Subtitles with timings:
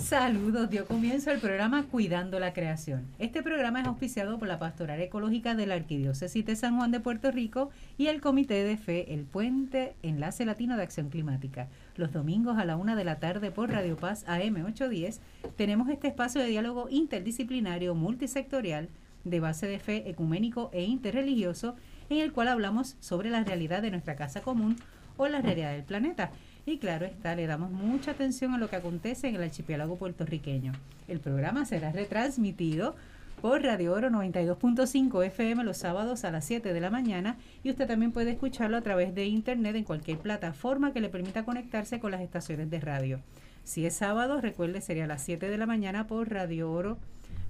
[0.00, 3.06] Saludos, dio comienzo el programa Cuidando la Creación.
[3.18, 7.00] Este programa es auspiciado por la Pastoral Ecológica de la Arquidiócesis de San Juan de
[7.00, 11.68] Puerto Rico y el Comité de Fe El Puente Enlace Latino de Acción Climática.
[11.96, 15.20] Los domingos a la una de la tarde por Radio Paz AM 810
[15.56, 18.88] tenemos este espacio de diálogo interdisciplinario multisectorial
[19.24, 21.76] de base de fe ecuménico e interreligioso
[22.08, 24.76] en el cual hablamos sobre la realidad de nuestra casa común
[25.18, 26.30] o la realidad del planeta.
[26.70, 30.70] Y claro está, le damos mucha atención a lo que acontece en el archipiélago puertorriqueño.
[31.08, 32.94] El programa será retransmitido
[33.42, 37.88] por Radio Oro 92.5 FM los sábados a las 7 de la mañana y usted
[37.88, 42.12] también puede escucharlo a través de internet en cualquier plataforma que le permita conectarse con
[42.12, 43.20] las estaciones de radio.
[43.64, 46.98] Si es sábado, recuerde, sería a las 7 de la mañana por Radio Oro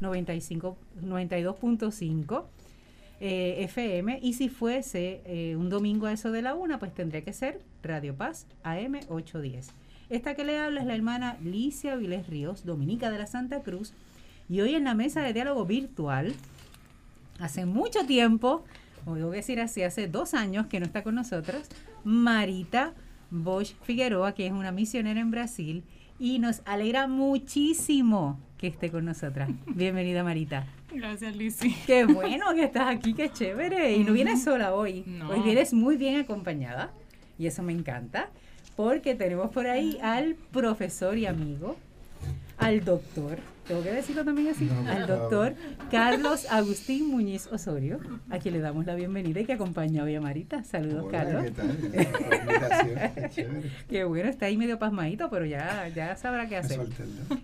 [0.00, 2.44] 95, 92.5
[3.20, 7.22] eh, FM y si fuese eh, un domingo a eso de la una, pues tendría
[7.22, 9.68] que ser Radio Paz AM 810.
[10.08, 13.92] Esta que le habla es la hermana Licia Viles Ríos, dominica de la Santa Cruz,
[14.48, 16.34] y hoy en la mesa de diálogo virtual,
[17.38, 18.64] hace mucho tiempo,
[19.06, 21.68] o debo decir así, hace dos años que no está con nosotros,
[22.02, 22.94] Marita
[23.30, 25.84] Bosch Figueroa, que es una misionera en Brasil,
[26.18, 29.48] y nos alegra muchísimo que esté con nosotras.
[29.68, 30.66] Bienvenida Marita.
[30.92, 31.74] Gracias, Lizzy.
[31.86, 33.96] Qué bueno que estás aquí, qué chévere.
[33.96, 35.02] Y no vienes sola hoy.
[35.06, 35.30] No.
[35.30, 36.90] Hoy vienes muy bien acompañada.
[37.38, 38.28] Y eso me encanta.
[38.76, 41.76] Porque tenemos por ahí al profesor y amigo,
[42.58, 43.38] al doctor,
[43.70, 45.54] tengo que decirlo también así, No, al doctor
[45.92, 50.20] Carlos Agustín Muñiz Osorio, a quien le damos la bienvenida y que acompaña hoy a
[50.20, 50.64] Marita.
[50.64, 51.44] Saludos, Hola, Carlos.
[51.44, 51.50] ¿qué
[53.36, 53.70] tal?
[53.88, 56.80] Qué bueno, está ahí medio pasmadito, pero ya, ya sabrá qué hacer.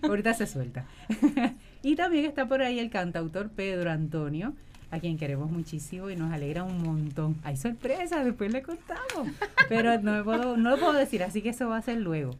[0.01, 0.85] Ahorita se suelta.
[1.81, 4.53] y también está por ahí el cantautor Pedro Antonio,
[4.91, 7.37] a quien queremos muchísimo y nos alegra un montón.
[7.45, 9.29] Hay sorpresas, después le contamos.
[9.69, 12.31] Pero no, puedo, no lo puedo decir, así que eso va a ser luego.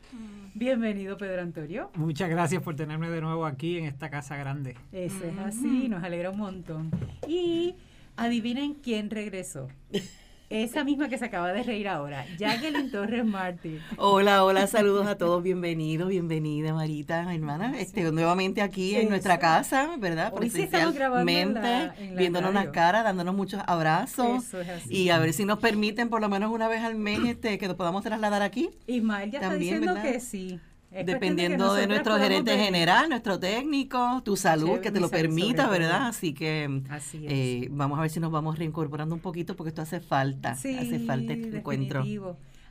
[0.58, 1.92] Bienvenido, Pedro Antonio.
[1.94, 4.76] Muchas gracias por tenerme de nuevo aquí en esta casa grande.
[4.92, 6.90] Eso es así, nos alegra un montón.
[7.28, 7.76] Y
[8.16, 9.68] adivinen quién regresó.
[10.50, 13.82] Esa misma que se acaba de reír ahora, Jacqueline Torres Martín.
[13.98, 19.90] Hola, hola, saludos a todos, bienvenidos, bienvenida Marita, hermana, este, nuevamente aquí en nuestra casa,
[20.00, 20.32] ¿verdad?
[20.34, 24.46] Hoy sí estamos grabando en la- Presencialmente, en la viéndonos las caras, dándonos muchos abrazos
[24.46, 24.94] Eso es así.
[24.96, 27.68] y a ver si nos permiten por lo menos una vez al mes este, que
[27.68, 30.12] nos podamos trasladar aquí, Ismael ya También, está diciendo ¿verdad?
[30.14, 30.62] que sí.
[30.92, 35.22] Es dependiendo de, nuestro gerente general, nuestro técnico, tu salud, Chévere, que te lo salud,
[35.22, 35.70] permita.
[35.70, 36.08] ¿verdad?
[36.08, 39.82] Así que Así eh, vamos a ver si nos vamos reincorporando un poquito porque esto
[39.82, 42.04] hace falta, Sí, hace falta este encuentro.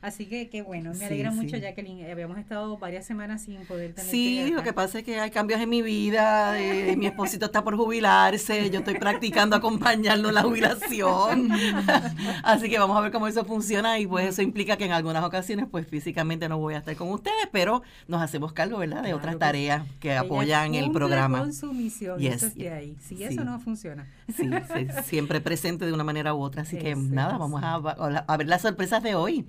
[0.07, 1.37] Así que qué bueno, me Sí, alegra sí.
[1.37, 1.99] mucho, Jacqueline.
[1.99, 5.29] Eh, Habíamos estado varias semanas sin poder tener Sí, lo que pasa es que hay
[5.31, 10.35] cambios en mi vida, eh, mi esposito está por jubilarse, yo estoy practicando acompañarlo en
[10.35, 11.49] la jubilación,
[12.43, 15.23] así que vamos a ver cómo eso funciona y pues eso implica que en algunas
[15.25, 19.01] ocasiones pues físicamente no voy a estar con ustedes, pero nos hacemos cargo, ¿verdad?, de
[19.09, 21.39] Claro otras tareas que apoyan el programa.
[21.39, 22.95] con su misión, Yes, eso es de ahí.
[23.01, 23.23] Si Sí.
[23.25, 24.07] eso no funciona.
[24.33, 28.25] Sí, sí, siempre presente de una manera u otra, así que nada, vamos a, a-
[28.27, 29.45] a ver las sorpresas de hoy.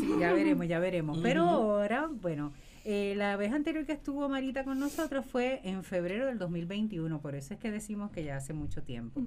[0.00, 1.18] Sí, ya veremos, ya veremos.
[1.22, 2.52] Pero ahora, bueno,
[2.84, 7.34] eh, la vez anterior que estuvo Marita con nosotros fue en febrero del 2021, por
[7.34, 9.20] eso es que decimos que ya hace mucho tiempo.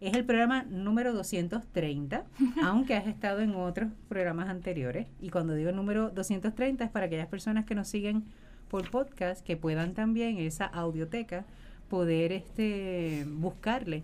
[0.00, 2.24] Es el programa número 230,
[2.64, 5.06] aunque has estado en otros programas anteriores.
[5.20, 8.24] Y cuando digo número 230 es para aquellas personas que nos siguen
[8.68, 11.44] por podcast, que puedan también esa audioteca
[11.88, 14.02] poder este buscarle.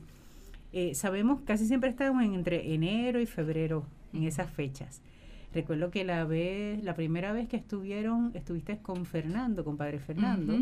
[0.73, 5.03] Eh, sabemos, casi siempre estamos en entre enero y febrero en esas fechas.
[5.53, 10.59] Recuerdo que la vez, la primera vez que estuvieron, estuviste con Fernando, con Padre Fernando,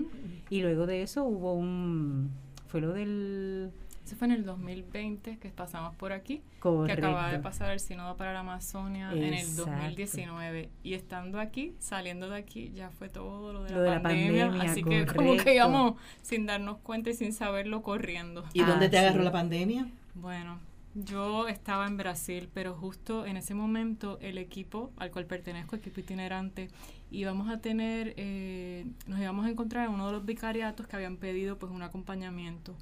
[0.49, 2.31] y luego de eso hubo un,
[2.69, 3.71] fue lo del
[4.07, 6.87] Eso fue en el 2020 que pasamos por aquí, correcto.
[6.87, 9.67] que acababa de pasar el Sínodo para la Amazonia en el Exacto.
[9.71, 10.71] 2019.
[10.83, 14.03] Y estando aquí, saliendo de aquí, ya fue todo lo de, Lo la, de la
[14.03, 18.45] pandemia, pandemia, Así que como que íbamos sin darnos cuenta y sin saberlo corriendo.
[18.55, 19.87] ¿Y dónde te Ah, agarró la pandemia?
[20.15, 20.59] Bueno,
[20.95, 26.01] yo estaba en Brasil, pero justo en ese momento el equipo al cual pertenezco, equipo
[26.01, 26.69] itinerante,
[27.11, 31.17] íbamos a tener, eh, nos íbamos a encontrar en uno de los vicariatos que habían
[31.17, 32.75] pedido pues un acompañamiento.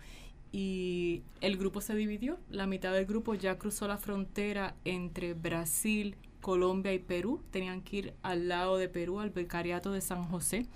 [0.52, 6.16] Y el grupo se dividió, la mitad del grupo ya cruzó la frontera entre Brasil,
[6.40, 10.66] Colombia y Perú, tenían que ir al lado de Perú, al vicariato de San José.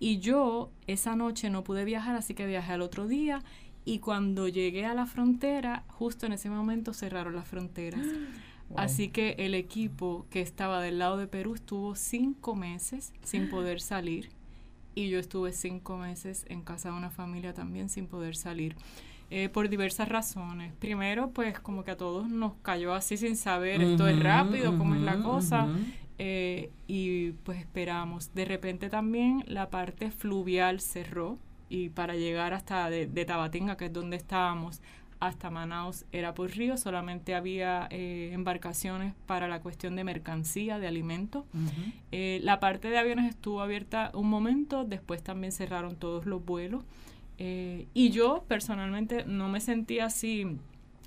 [0.00, 3.42] Y yo esa noche no pude viajar, así que viajé al otro día.
[3.88, 8.06] Y cuando llegué a la frontera, justo en ese momento cerraron las fronteras.
[8.70, 8.80] Wow.
[8.80, 13.80] Así que el equipo que estaba del lado de Perú estuvo cinco meses sin poder
[13.80, 14.28] salir.
[14.94, 18.76] Y yo estuve cinco meses en casa de una familia también sin poder salir.
[19.30, 20.74] eh, por diversas razones.
[20.78, 24.94] Primero, pues como que a todos nos cayó así sin saber, esto es rápido, cómo
[24.96, 25.66] es la cosa.
[26.18, 28.34] eh, y pues esperamos.
[28.34, 33.86] De repente también la parte fluvial cerró y para llegar hasta de, de Tabatinga, que
[33.86, 34.80] es donde estábamos,
[35.20, 40.86] hasta Manaus era por río, solamente había eh, embarcaciones para la cuestión de mercancía, de
[40.86, 41.44] alimentos.
[42.12, 46.84] Eh, la parte de aviones estuvo abierta un momento, después también cerraron todos los vuelos.
[47.38, 50.46] Eh, y yo personalmente no me sentía así,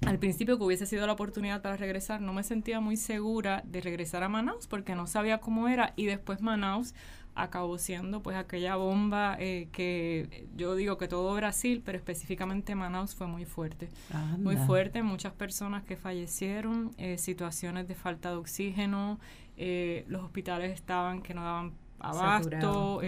[0.06, 3.82] al principio que hubiese sido la oportunidad para regresar, no me sentía muy segura de
[3.82, 6.96] regresar a Manaus porque no sabía cómo era y después Manaus
[7.36, 13.16] acabó siendo pues aquella bomba eh, que yo digo que todo Brasil, pero específicamente Manaus
[13.16, 13.90] fue muy fuerte.
[14.38, 19.20] Muy fuerte, muchas personas que fallecieron, eh, situaciones de falta de oxígeno,
[19.58, 23.02] eh, los hospitales estaban que no daban abasto,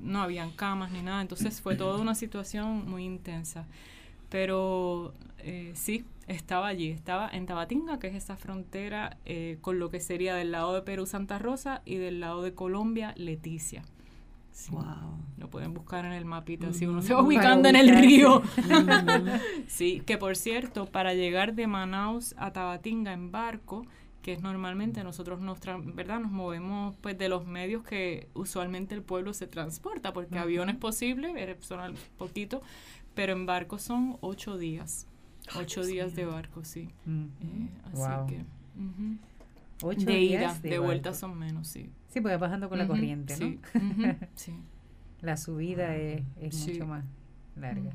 [0.00, 3.66] no habían camas ni nada, entonces fue toda una situación muy intensa.
[4.28, 5.14] Pero
[5.74, 10.34] sí, estaba allí, estaba en Tabatinga, que es esa frontera eh, con lo que sería
[10.34, 13.82] del lado de Perú Santa Rosa y del lado de Colombia Leticia.
[14.70, 14.84] Wow.
[15.38, 18.42] Lo pueden buscar en el mapita, si uno se va ubicando en el río.
[19.68, 23.86] sí, que por cierto, para llegar de Manaus a Tabatinga en barco,
[24.20, 25.60] que es normalmente nosotros nos,
[25.94, 26.20] ¿verdad?
[26.20, 30.76] nos movemos pues de los medios que usualmente el pueblo se transporta, porque avión es
[30.76, 32.60] posible, son poquito,
[33.14, 35.06] pero en barco son ocho días.
[35.56, 36.88] Ocho días de barco, sí.
[37.06, 38.44] Eh, así que.
[39.82, 41.90] Ocho de días de, vuelta son menos, sí.
[42.08, 43.46] Sí, porque bajando con la corriente, ¿no?
[43.46, 43.60] Sí.
[44.34, 44.54] sí.
[45.20, 47.04] La subida es, es mucho más
[47.56, 47.92] larga.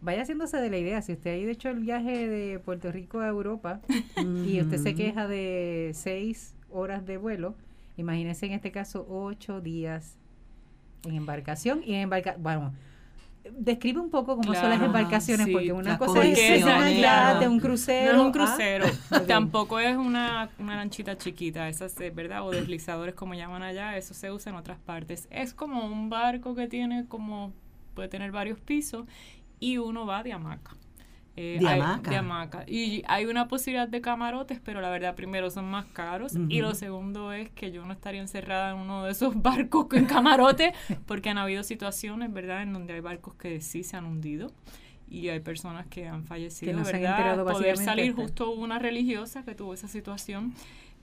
[0.00, 3.28] Vaya haciéndose de la idea, si usted ha hecho el viaje de Puerto Rico a
[3.28, 3.80] Europa
[4.46, 7.56] y usted se queja de seis horas de vuelo,
[7.96, 10.16] imagínese en este caso ocho días
[11.04, 12.72] en embarcación y en embarcación, bueno,
[13.56, 18.12] describe un poco cómo son las embarcaciones, porque una cosa es una un crucero.
[18.12, 18.86] No es un crucero,
[19.26, 22.46] tampoco es una, una lanchita chiquita, esas, ¿verdad?
[22.46, 25.28] O deslizadores como llaman allá, eso se usa en otras partes.
[25.30, 27.52] Es como un barco que tiene como,
[27.94, 29.06] puede tener varios pisos
[29.60, 30.76] y uno va de hamaca.
[31.40, 32.64] Eh, de, hamaca.
[32.66, 36.32] Y hay una posibilidad de camarotes, pero la verdad, primero son más caros.
[36.48, 40.04] Y lo segundo es que yo no estaría encerrada en uno de esos barcos con
[40.06, 40.74] camarote,
[41.06, 44.50] porque han habido situaciones, ¿verdad?, en donde hay barcos que sí se han hundido
[45.08, 47.44] y hay personas que han fallecido, que ¿verdad?
[47.44, 50.54] Poder salir justo una religiosa que tuvo esa situación,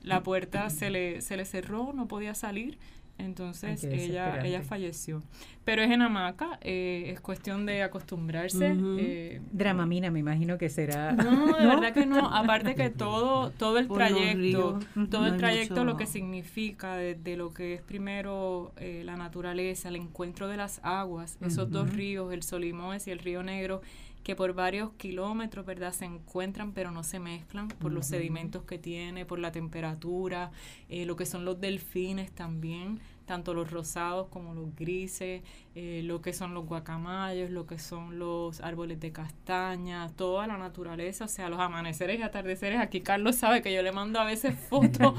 [0.02, 2.78] la puerta se le, se le cerró, no podía salir
[3.18, 5.22] entonces ella, ella falleció.
[5.64, 8.76] Pero es en hamaca, eh, es cuestión de acostumbrarse.
[8.98, 11.12] Eh, Dramamina, me imagino que será.
[11.12, 12.32] No, de verdad que no.
[12.32, 14.78] Aparte que todo, todo el trayecto,
[15.10, 19.96] todo el trayecto lo que significa de, lo que es primero eh, la naturaleza, el
[19.96, 23.82] encuentro de las aguas, esos dos ríos, el Solimoes y el Río Negro,
[24.26, 25.92] que por varios kilómetros, ¿verdad?
[25.92, 30.50] Se encuentran pero no se mezclan por los sedimentos que tiene, por la temperatura,
[30.88, 35.42] lo que son los delfines también tanto los rosados como los grises,
[35.74, 40.56] eh, lo que son los guacamayos, lo que son los árboles de castaña, toda la
[40.56, 42.80] naturaleza, o sea, los amaneceres y atardeceres.
[42.80, 45.14] Aquí Carlos sabe que yo le mando a veces fotos,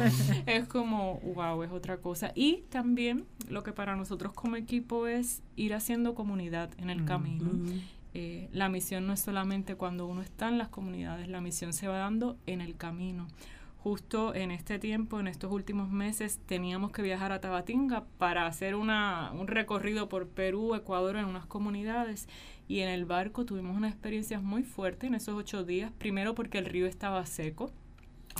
[0.46, 2.32] es como, wow, es otra cosa.
[2.34, 7.52] Y también lo que para nosotros como equipo es ir haciendo comunidad en el camino.
[8.14, 11.88] Eh, la misión no es solamente cuando uno está en las comunidades, la misión se
[11.88, 13.28] va dando en el camino
[13.88, 18.76] justo en este tiempo, en estos últimos meses, teníamos que viajar a Tabatinga para hacer
[18.76, 22.28] una, un recorrido por Perú, Ecuador, en unas comunidades.
[22.68, 25.94] Y en el barco tuvimos una experiencia muy fuerte en esos ocho días.
[25.98, 27.72] Primero porque el río estaba seco.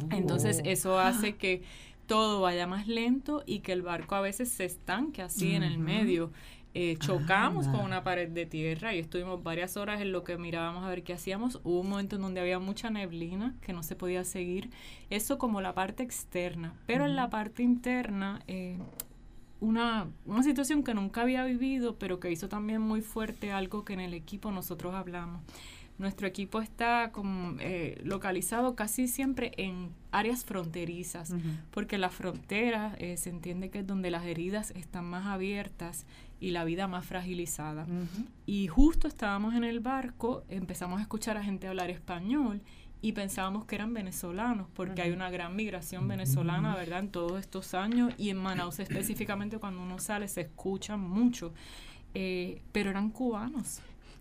[0.10, 0.68] Entonces oh.
[0.68, 1.62] eso hace que
[2.08, 5.78] todo vaya más lento y que el barco a veces se estanque así en el
[5.78, 6.32] medio.
[6.80, 10.84] Eh, chocamos con una pared de tierra y estuvimos varias horas en lo que mirábamos
[10.84, 11.60] a ver qué hacíamos.
[11.64, 14.70] Hubo un momento en donde había mucha neblina que no se podía seguir.
[15.10, 16.76] Eso como la parte externa.
[16.86, 18.78] Pero en la parte interna, eh,
[19.60, 23.94] una, una situación que nunca había vivido, pero que hizo también muy fuerte algo que
[23.94, 25.42] en el equipo nosotros hablamos.
[25.98, 31.34] Nuestro equipo está como, eh, localizado casi siempre en áreas fronterizas,
[31.72, 36.06] porque la frontera se entiende que es donde las heridas están más abiertas
[36.40, 37.86] y la vida más fragilizada.
[38.46, 42.62] Y justo estábamos en el barco, empezamos a escuchar a gente hablar español
[43.02, 47.74] y pensábamos que eran venezolanos, porque hay una gran migración venezolana, ¿verdad?, en todos estos
[47.74, 51.54] años y en Manaus específicamente cuando uno sale se escucha mucho,
[52.14, 53.80] eh, pero eran cubanos.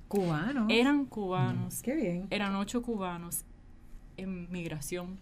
[0.09, 0.67] ¿Cubanos?
[0.71, 1.83] Eran cubanos.
[1.83, 2.27] Qué bien.
[2.31, 3.45] Eran ocho cubanos
[4.17, 5.19] en migración.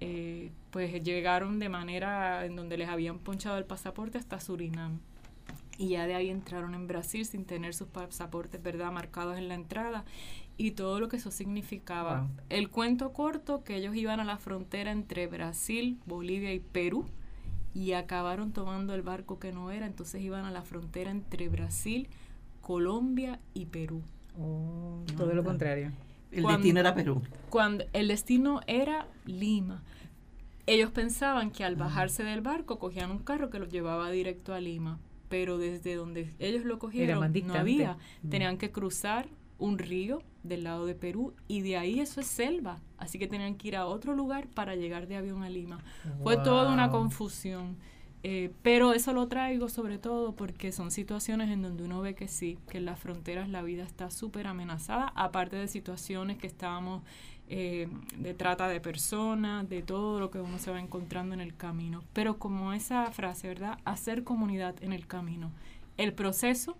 [0.00, 5.00] Eh, pues llegaron de manera en donde les habían ponchado el pasaporte hasta Surinam
[5.78, 9.54] y ya de ahí entraron en Brasil sin tener sus pasaportes, ¿verdad?, marcados en la
[9.54, 10.04] entrada
[10.56, 12.28] y todo lo que eso significaba.
[12.48, 17.06] El cuento corto que ellos iban a la frontera entre Brasil, Bolivia y Perú
[17.72, 22.08] y acabaron tomando el barco que no era, entonces iban a la frontera entre Brasil,
[22.60, 24.02] Colombia y Perú.
[24.38, 25.92] Oh, todo lo contrario.
[26.32, 27.22] El Cuando- destino era Perú.
[27.50, 29.82] Cuando el destino era Lima.
[30.66, 34.60] Ellos pensaban que al bajarse del barco cogían un carro que los llevaba directo a
[34.60, 37.98] Lima, pero desde donde ellos lo cogieron no había.
[38.28, 42.80] Tenían que cruzar un río del lado de Perú y de ahí eso es selva,
[42.96, 45.78] así que tenían que ir a otro lugar para llegar de avión a Lima.
[46.22, 47.76] Fue toda una confusión.
[48.24, 52.26] eh, pero eso lo traigo sobre todo porque son situaciones en donde uno ve que
[52.26, 57.02] sí, que en las fronteras la vida está súper amenazada, aparte de situaciones que estábamos
[57.50, 61.56] eh, de trata de personas, de todo lo que uno se va encontrando en el
[61.56, 62.04] camino.
[62.12, 63.78] Pero como esa frase, ¿verdad?
[63.84, 65.50] Hacer comunidad en el camino.
[65.96, 66.76] El proceso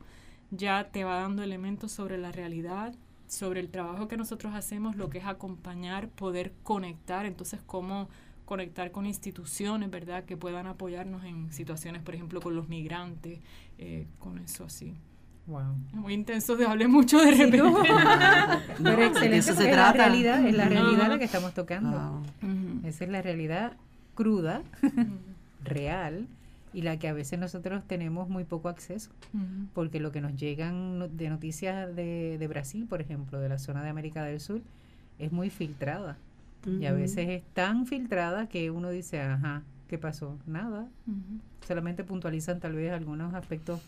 [0.51, 2.95] ya te va dando elementos sobre la realidad,
[3.29, 8.09] sobre el trabajo que nosotros hacemos, lo que es acompañar, poder conectar, entonces cómo
[8.45, 10.25] conectar con instituciones, ¿verdad?
[10.25, 13.41] Que puedan apoyarnos en situaciones, por ejemplo, con los migrantes,
[13.79, 14.97] eh, con eso así.
[15.49, 15.75] Wow.
[15.89, 17.57] Es muy intenso, de hablé mucho de Sí, repente.
[17.59, 17.71] no.
[17.73, 17.83] No,
[18.83, 20.05] Pero excelente, eso se es la trata.
[20.09, 21.09] realidad, es la realidad Ajá.
[21.09, 21.97] la que estamos tocando.
[21.99, 22.21] Ah.
[22.85, 23.73] Esa es la realidad
[24.15, 24.63] cruda,
[25.65, 26.27] real,
[26.75, 29.11] y la que a veces nosotros tenemos muy poco acceso,
[29.75, 33.59] porque lo que nos llegan no- de noticias de, de Brasil, por ejemplo, de la
[33.59, 34.61] zona de América del Sur,
[35.19, 36.17] es muy filtrada.
[36.67, 40.37] Y a veces es tan filtrada que uno dice, ajá, ¿qué pasó?
[40.47, 40.87] Nada.
[41.67, 43.81] Solamente puntualizan tal vez algunos aspectos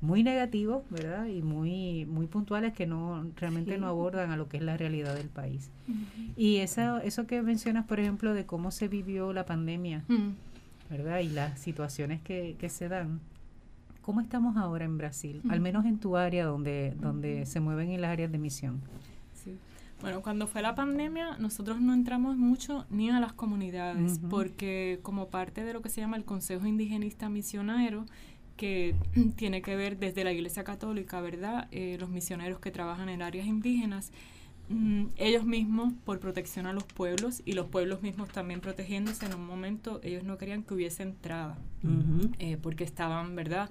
[0.00, 1.26] muy negativos, ¿verdad?
[1.26, 3.80] Y muy, muy puntuales que no realmente Sí.
[3.80, 5.70] no abordan a lo que es la realidad del país.
[5.88, 6.32] Ujú.
[6.36, 10.32] Y esa, eso que mencionas, por ejemplo, de cómo se vivió la pandemia, Ujú.
[10.90, 11.20] ¿verdad?
[11.20, 13.20] Y las situaciones que, que se dan.
[14.02, 15.40] ¿Cómo estamos ahora en Brasil?
[15.48, 15.62] Al Ujú.
[15.62, 18.80] menos en tu área donde, donde se mueven en las áreas de misión.
[19.34, 19.56] Sí.
[20.02, 25.28] Bueno, cuando fue la pandemia, nosotros no entramos mucho ni a las comunidades, porque como
[25.28, 28.04] parte de lo que se llama el Consejo Indigenista Misionero,
[28.56, 28.94] que
[29.36, 31.68] tiene que ver desde la Iglesia Católica, ¿verdad?
[31.70, 34.12] Eh, los misioneros que trabajan en áreas indígenas,
[34.68, 39.34] mm, ellos mismos, por protección a los pueblos, y los pueblos mismos también protegiéndose en
[39.34, 41.58] un momento, ellos no querían que hubiese entrada
[42.38, 43.70] eh, porque estaban, ¿verdad?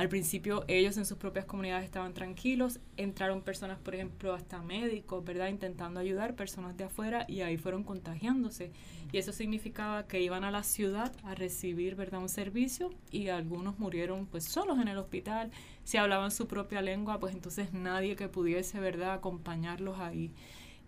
[0.00, 5.22] Al principio ellos en sus propias comunidades estaban tranquilos, entraron personas, por ejemplo, hasta médicos,
[5.22, 5.48] ¿verdad?
[5.48, 8.72] Intentando ayudar personas de afuera y ahí fueron contagiándose.
[9.12, 12.22] Y eso significaba que iban a la ciudad a recibir, ¿verdad?
[12.22, 15.50] Un servicio y algunos murieron pues solos en el hospital.
[15.84, 19.12] Si hablaban su propia lengua, pues entonces nadie que pudiese, ¿verdad?
[19.12, 20.32] Acompañarlos ahí.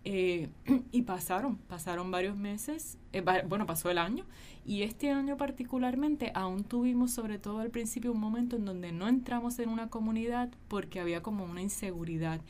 [0.05, 0.49] Eh,
[0.91, 4.25] y pasaron, pasaron varios meses, eh, bueno, pasó el año,
[4.65, 9.07] y este año particularmente aún tuvimos, sobre todo al principio, un momento en donde no
[9.07, 12.41] entramos en una comunidad porque había como una inseguridad.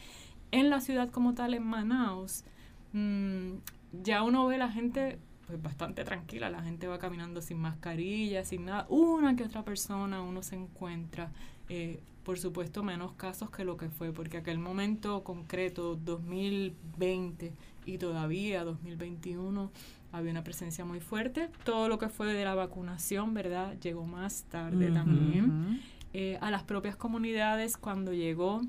[0.52, 2.44] En la ciudad como tal, en Manaus,
[2.94, 3.54] mm,
[4.04, 8.66] ya uno ve la gente pues bastante tranquila, la gente va caminando sin mascarilla, sin
[8.66, 11.32] nada, una que otra persona uno se encuentra,
[11.70, 17.54] eh, por supuesto menos casos que lo que fue, porque aquel momento concreto, 2020
[17.86, 19.72] y todavía 2021,
[20.12, 21.50] había una presencia muy fuerte.
[21.64, 23.78] Todo lo que fue de la vacunación, ¿verdad?
[23.80, 25.82] Llegó más tarde también.
[26.14, 28.62] Eh, a las propias comunidades, cuando llegó,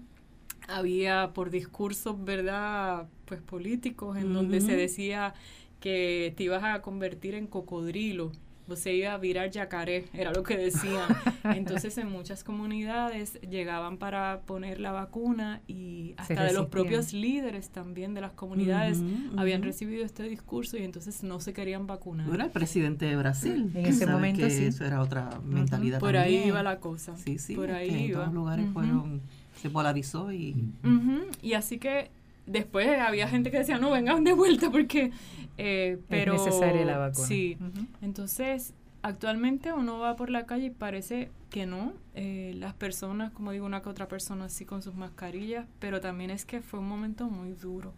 [0.66, 3.08] había por discursos, ¿verdad?
[3.26, 5.34] Pues políticos, en donde se decía
[5.80, 8.32] que te ibas a convertir en cocodrilo.
[8.74, 11.08] Se iba a virar yacaré, era lo que decían.
[11.44, 17.68] Entonces en muchas comunidades llegaban para poner la vacuna y hasta de los propios líderes
[17.70, 19.66] también de las comunidades Ujú, habían ujú.
[19.68, 22.26] recibido este discurso y entonces no se querían vacunar.
[22.26, 23.70] Bueno, el presidente de Brasil.
[23.74, 24.64] En ese momento que sí.
[24.64, 26.00] Eso era otra mentalidad.
[26.00, 27.16] Por ahí iba la cosa.
[27.16, 27.54] Sí, sí.
[27.54, 28.20] Por ahí que en iba.
[28.22, 28.74] todos lugares Ujú.
[28.74, 29.20] fueron.
[29.60, 30.52] Se polarizó y.
[30.82, 32.10] Ujú, Y así que
[32.46, 35.12] después había gente que decía, no, vengan de vuelta porque...
[35.58, 37.26] eh, pero, es necesaria la vacuna.
[37.26, 37.56] Sí.
[38.02, 41.92] Entonces, actualmente uno va por la calle y parece que no.
[42.14, 46.30] eh, las personas, como digo, una que otra persona así con sus mascarillas, pero también
[46.30, 47.92] es que fue un momento muy duro.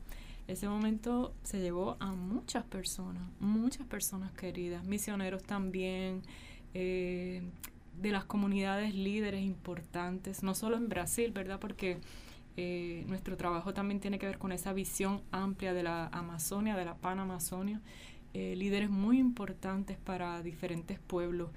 [0.49, 6.23] Ese momento se llevó a muchas personas, muchas personas queridas, misioneros también,
[6.75, 7.43] eh,
[8.01, 11.59] de las comunidades líderes importantes, no solo en Brasil, ¿verdad?
[11.59, 11.99] Porque
[12.57, 16.85] eh, nuestro trabajo también tiene que ver con esa visión amplia de la Amazonia, de
[16.85, 17.81] la Panamazonia,
[18.33, 21.51] eh, líderes muy importantes para diferentes pueblos.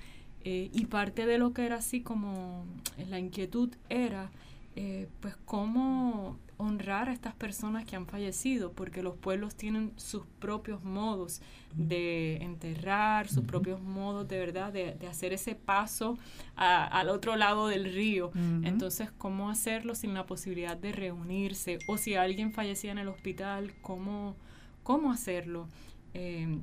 [0.45, 2.65] Eh, y parte de lo que era así como
[3.09, 4.31] la inquietud era,
[4.81, 10.23] eh, pues, cómo honrar a estas personas que han fallecido, porque los pueblos tienen sus
[10.39, 11.41] propios modos
[11.75, 16.17] de enterrar, sus propios modos de verdad de, de hacer ese paso
[16.55, 18.31] a- al otro lado del río.
[18.65, 21.79] Entonces, ¿cómo hacerlo sin la posibilidad de reunirse?
[21.87, 24.35] O si alguien fallecía en el hospital, ¿cómo,
[24.83, 25.67] cómo hacerlo?
[26.13, 26.57] Eh,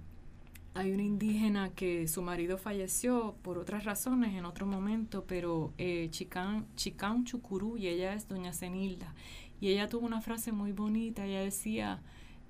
[0.77, 6.09] hay una indígena que su marido falleció por otras razones en otro momento, pero eh,
[6.11, 9.15] Chicán, Chicán Chucurú, y ella es doña Cenilda.
[9.59, 12.03] Y ella tuvo una frase muy bonita, ella decía,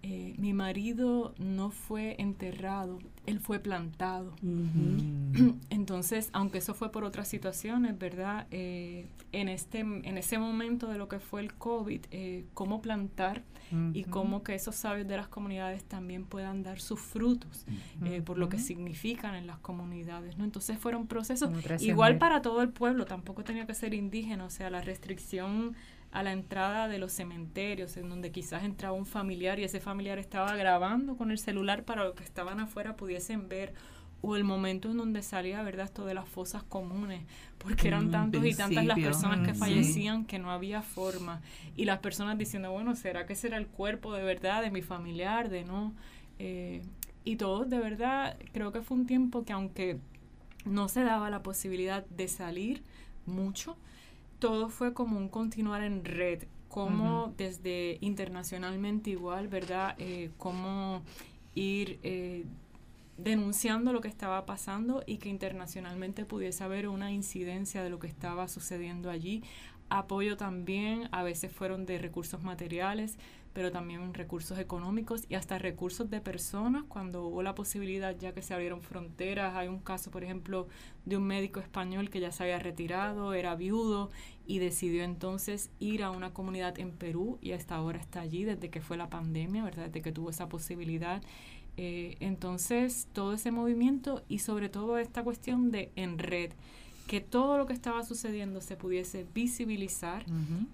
[0.08, 4.36] eh, mi marido no fue enterrado, él fue plantado.
[5.68, 8.46] Entonces, aunque eso fue por otras situaciones, ¿verdad?
[8.52, 13.42] Eh, en, este, en ese momento de lo que fue el COVID, eh, cómo plantar
[13.94, 17.66] y cómo que esos sabios de las comunidades también puedan dar sus frutos
[18.24, 20.44] por lo que significan en las comunidades, ¿no?
[20.44, 24.70] Entonces fueron procesos igual para todo el pueblo, tampoco tenía que ser indígena, o sea,
[24.70, 25.74] la restricción
[26.16, 30.18] a la entrada de los cementerios, en donde quizás entraba un familiar y ese familiar
[30.18, 33.74] estaba grabando con el celular para los que estaban afuera pudiesen ver,
[34.22, 37.20] o el momento en donde salía, ¿verdad?, esto de las fosas comunes,
[37.58, 41.42] porque eran mm, tantos y tantas las personas que mm, fallecían que no había forma,
[41.76, 45.50] y las personas diciendo, bueno, ¿será que será el cuerpo de verdad de mi familiar,
[45.50, 45.92] de no?
[46.38, 46.80] Eh,
[47.24, 49.98] y todos, de verdad, creo que fue un tiempo que aunque
[50.64, 52.82] no se daba la posibilidad de salir
[53.26, 53.76] mucho,
[54.38, 59.94] todo fue como un continuar en red, como desde internacionalmente igual, ¿verdad?
[59.98, 61.02] Eh, cómo
[61.54, 62.44] ir eh,
[63.16, 68.06] denunciando lo que estaba pasando y que internacionalmente pudiese haber una incidencia de lo que
[68.06, 69.42] estaba sucediendo allí.
[69.88, 73.18] Apoyo también, a veces fueron de recursos materiales,
[73.56, 78.42] pero también recursos económicos y hasta recursos de personas cuando hubo la posibilidad ya que
[78.42, 79.56] se abrieron fronteras.
[79.56, 80.68] Hay un caso, por ejemplo,
[81.06, 84.10] de un médico español que ya se había retirado, era viudo
[84.46, 88.68] y decidió entonces ir a una comunidad en Perú y hasta ahora está allí desde
[88.68, 89.86] que fue la pandemia, ¿verdad?
[89.86, 91.22] Desde que tuvo esa posibilidad.
[91.78, 96.52] Eh, entonces, todo ese movimiento y sobre todo esta cuestión de en red
[97.06, 100.26] que todo lo que estaba sucediendo se pudiese visibilizar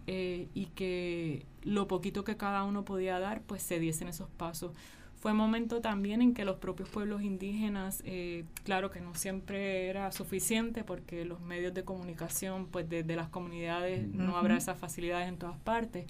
[0.07, 4.73] eh, y que lo poquito que cada uno podía dar, pues se diesen esos pasos.
[5.17, 10.11] Fue momento también en que los propios pueblos indígenas, eh, claro que no siempre era
[10.11, 15.39] suficiente porque los medios de comunicación, pues desde las comunidades no habrá esas facilidades en
[15.39, 16.07] todas partes,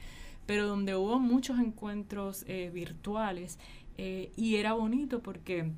[0.47, 3.59] pero donde hubo muchos encuentros eh, virtuales
[3.99, 5.71] y era bonito porque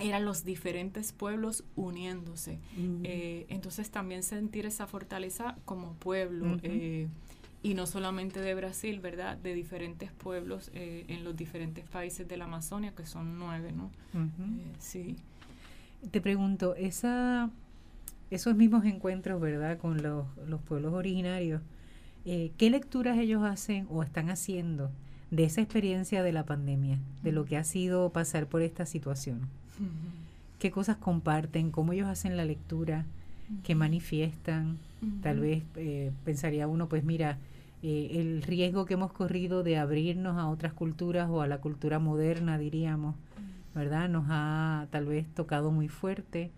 [0.00, 2.58] eran los diferentes pueblos uniéndose.
[3.04, 6.58] Eh, entonces también sentir esa fortaleza como pueblo.
[6.62, 7.08] Eh,
[7.64, 9.36] y no solamente de Brasil, ¿verdad?
[9.38, 13.90] De diferentes pueblos eh, en los diferentes países de la Amazonia, que son nueve, ¿no?
[14.78, 15.16] sí.
[16.12, 17.50] Te pregunto, esa,
[18.30, 19.78] esos mismos encuentros, ¿verdad?
[19.78, 21.62] Con los, los pueblos originarios,
[22.24, 24.90] ¿qué lecturas ellos hacen o están haciendo
[25.30, 29.48] de esa experiencia de la pandemia, de lo que ha sido pasar por esta situación?
[30.64, 33.04] qué cosas comparten, cómo ellos hacen la lectura,
[33.64, 34.78] qué manifiestan.
[35.22, 37.36] Tal vez eh, pensaría uno, pues mira,
[37.86, 41.98] eh, el riesgo que hemos corrido de abrirnos a otras culturas o a la cultura
[41.98, 43.14] moderna, diríamos,
[43.74, 44.08] ¿verdad?
[44.08, 46.50] Nos ha tal vez tocado muy fuerte.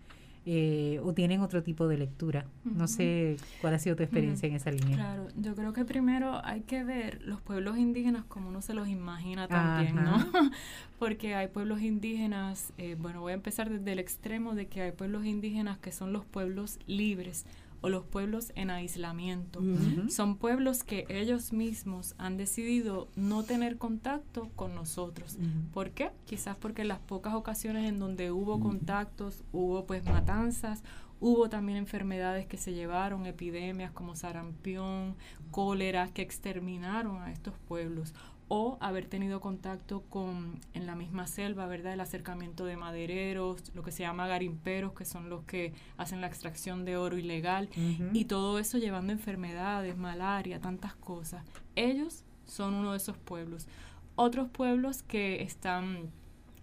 [0.49, 2.45] Eh, o tienen otro tipo de lectura.
[2.63, 4.95] No sé cuál ha sido tu experiencia en esa línea.
[4.95, 8.87] Claro, yo creo que primero hay que ver los pueblos indígenas como uno se los
[8.87, 10.25] imagina también, ¿no?
[10.99, 14.93] Porque hay pueblos indígenas, eh, bueno, voy a empezar desde el extremo de que hay
[14.93, 17.45] pueblos indígenas que son los pueblos libres,
[17.81, 19.61] o los pueblos en aislamiento.
[20.09, 25.37] Son pueblos que ellos mismos han decidido no tener contacto con nosotros.
[25.73, 26.11] ¿Por qué?
[26.25, 30.83] Quizás porque en las pocas ocasiones en donde hubo contactos, hubo pues matanzas,
[31.19, 35.15] hubo también enfermedades que se llevaron, epidemias como sarampión,
[35.51, 38.13] cólera, que exterminaron a estos pueblos
[38.49, 41.93] o haber tenido contacto con en la misma selva, ¿verdad?
[41.93, 46.27] El acercamiento de madereros, lo que se llama garimperos, que son los que hacen la
[46.27, 47.69] extracción de oro ilegal,
[48.13, 51.43] y todo eso llevando enfermedades, malaria, tantas cosas.
[51.75, 53.67] Ellos son uno de esos pueblos.
[54.15, 56.09] Otros pueblos que están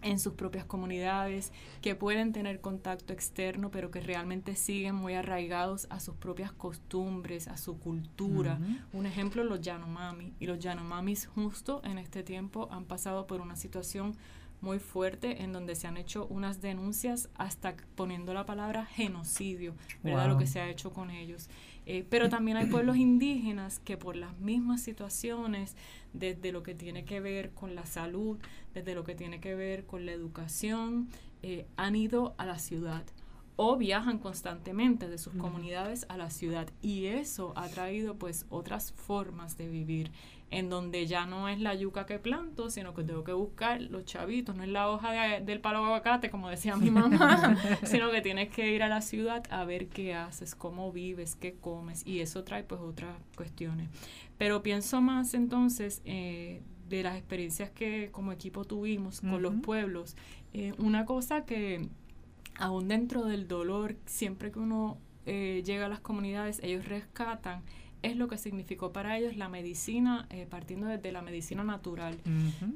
[0.05, 5.87] en sus propias comunidades, que pueden tener contacto externo, pero que realmente siguen muy arraigados
[5.91, 8.59] a sus propias costumbres, a su cultura.
[8.93, 10.35] Un ejemplo, los Yanomami.
[10.39, 14.15] Y los Yanomamis justo en este tiempo han pasado por una situación
[14.65, 20.29] muy fuerte en donde se han hecho unas denuncias hasta poniendo la palabra genocidio, ¿verdad?
[20.29, 21.49] Lo que se ha hecho con ellos.
[21.87, 25.77] Eh, pero también hay pueblos indígenas que por las mismas situaciones,
[26.15, 28.39] desde lo que tiene que ver con la salud,
[28.73, 31.09] desde lo que tiene que ver con la educación,
[31.43, 33.05] eh, han ido a la ciudad
[33.57, 38.93] o viajan constantemente de sus comunidades a la ciudad y eso ha traído pues otras
[38.93, 40.11] formas de vivir
[40.55, 44.05] en donde ya no es la yuca que planto, sino que tengo que buscar los
[44.05, 48.21] chavitos, no es la hoja del palo de aguacate, como decía mi mamá, sino que
[48.21, 52.21] tienes que ir a la ciudad a ver qué haces, cómo vives, qué comes, y
[52.21, 53.89] eso trae pues otras cuestiones.
[54.39, 60.17] Pero pienso más entonces eh, de las experiencias que como equipo tuvimos con los pueblos,
[60.53, 61.89] eh, una cosa que
[62.57, 67.63] aún dentro del dolor, siempre que uno eh, llega a las comunidades, ellos rescatan,
[68.05, 72.17] es lo que significó para ellos la medicina, eh, partiendo desde la medicina natural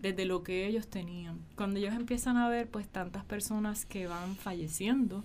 [0.01, 1.39] desde lo que ellos tenían.
[1.55, 5.23] Cuando ellos empiezan a ver pues tantas personas que van falleciendo,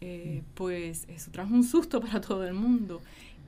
[0.00, 3.00] eh, pues eso trajo un susto para todo el mundo.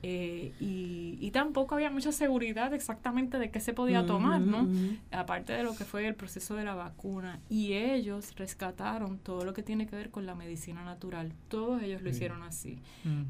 [0.03, 4.67] Eh, y, y tampoco había mucha seguridad exactamente de qué se podía tomar, ¿no?
[5.11, 7.39] Aparte de lo que fue el proceso de la vacuna.
[7.49, 11.33] Y ellos rescataron todo lo que tiene que ver con la medicina natural.
[11.47, 12.79] Todos ellos lo hicieron así.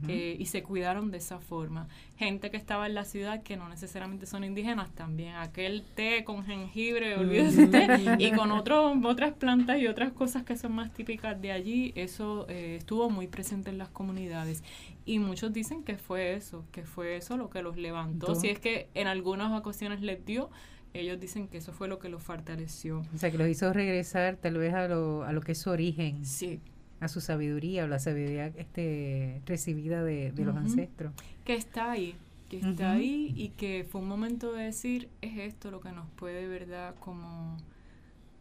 [0.08, 1.88] Eh, y se cuidaron de esa forma.
[2.17, 5.36] Gente que estaba en la ciudad que no necesariamente son indígenas también.
[5.36, 7.69] Aquel té con jengibre, olvídese
[8.19, 12.45] y con otro, otras plantas y otras cosas que son más típicas de allí, eso
[12.49, 14.63] eh, estuvo muy presente en las comunidades.
[15.06, 18.35] Y muchos dicen que fue eso, que fue eso lo que los levantó.
[18.35, 20.49] Si es que en algunas ocasiones les dio,
[20.93, 23.05] ellos dicen que eso fue lo que los fortaleció.
[23.13, 25.69] O sea, que los hizo regresar tal vez a lo, a lo que es su
[25.69, 26.59] origen, Sí,
[26.99, 30.63] a su sabiduría o la sabiduría este, recibida de, de los Ujú.
[30.63, 31.13] ancestros.
[31.45, 32.15] que está ahí,
[32.49, 32.99] que está Ujú.
[32.99, 36.95] ahí y que fue un momento de decir, es esto lo que nos puede, ¿verdad?
[36.99, 37.57] Como,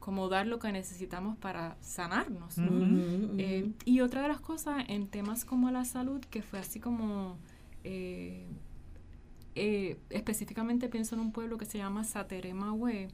[0.01, 2.71] como dar lo que necesitamos para sanarnos, ¿no?
[2.71, 2.83] Ujú.
[2.83, 6.81] Ujú, Eh, y otra de las cosas en temas como la salud, que fue así
[6.81, 7.39] como,
[7.87, 8.45] eh,
[9.55, 13.09] eh, específicamente pienso en un pueblo que se llama Sateremahue.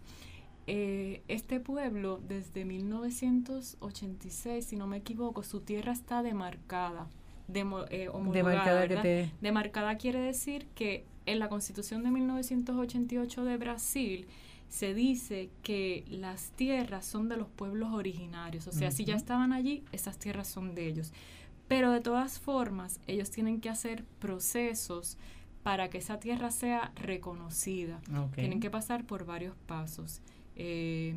[0.66, 7.08] Eh, este pueblo, desde 1986, si no me equivoco, su tierra está demarcada,
[7.48, 8.80] demo- eh, Demarcada.
[9.40, 14.26] Demarcada quiere decir que en la constitución de 1988 de Brasil
[14.68, 19.52] se dice que las tierras son de los pueblos originarios, o sea, si ya estaban
[19.52, 21.12] allí, esas tierras son de ellos.
[21.72, 25.16] Pero de todas formas, ellos tienen que hacer procesos
[25.62, 27.98] para que esa tierra sea reconocida.
[28.34, 30.20] Tienen que pasar por varios pasos.
[30.54, 31.14] Eh,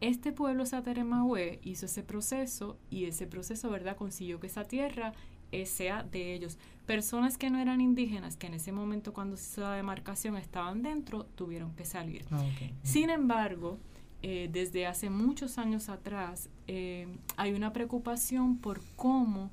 [0.00, 5.12] este pueblo Sateremahue hizo ese proceso y ese proceso, ¿verdad?, consiguió que esa tierra
[5.50, 6.56] eh, sea de ellos.
[6.86, 10.84] Personas que no eran indígenas, que en ese momento cuando se hizo la demarcación estaban
[10.84, 12.26] dentro, tuvieron que salir.
[12.26, 12.70] Ok.
[12.84, 13.76] Sin embargo,
[14.22, 16.48] eh, desde hace muchos años atrás
[17.36, 19.50] hay una preocupación por cómo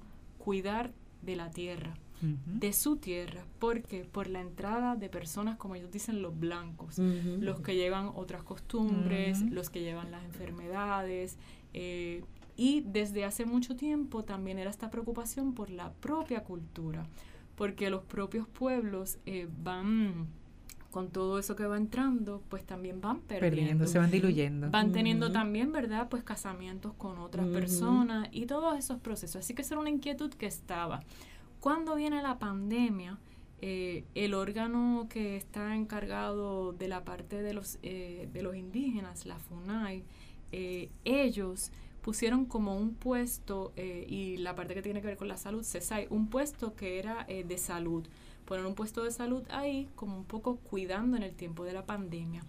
[0.47, 3.43] cuidar de la tierra de su tierra.
[3.59, 4.05] ¿Por qué?
[4.05, 6.97] Por la entrada de personas, como ellos dicen, los blancos.
[6.99, 11.37] Los que llevan otras costumbres, los que llevan las enfermedades.
[11.73, 12.23] eh,
[12.59, 17.05] y desde hace mucho tiempo también era esta preocupación por la propia cultura.
[17.55, 20.27] Porque los propios pueblos eh, van,
[20.97, 23.55] con todo eso que va entrando, pues también van perdiendo.
[23.55, 24.71] Perdiendo, se van diluyendo.
[24.71, 26.09] Van teniendo también, ¿verdad?
[26.09, 29.35] Pues casamientos con otras personas y todos esos procesos.
[29.35, 31.03] Así que esa era una inquietud que estaba.
[31.59, 33.19] Cuando viene la pandemia,
[33.61, 39.27] eh, el órgano que está encargado de la parte de los, eh, de los indígenas,
[39.27, 40.03] la FUNAI,
[40.51, 45.27] eh, ellos pusieron como un puesto, eh, y la parte que tiene que ver con
[45.27, 48.07] la salud, CESAI, un puesto que era eh, de salud.
[48.47, 51.85] Poner un puesto de salud ahí como un poco cuidando en el tiempo de la
[51.85, 52.45] pandemia.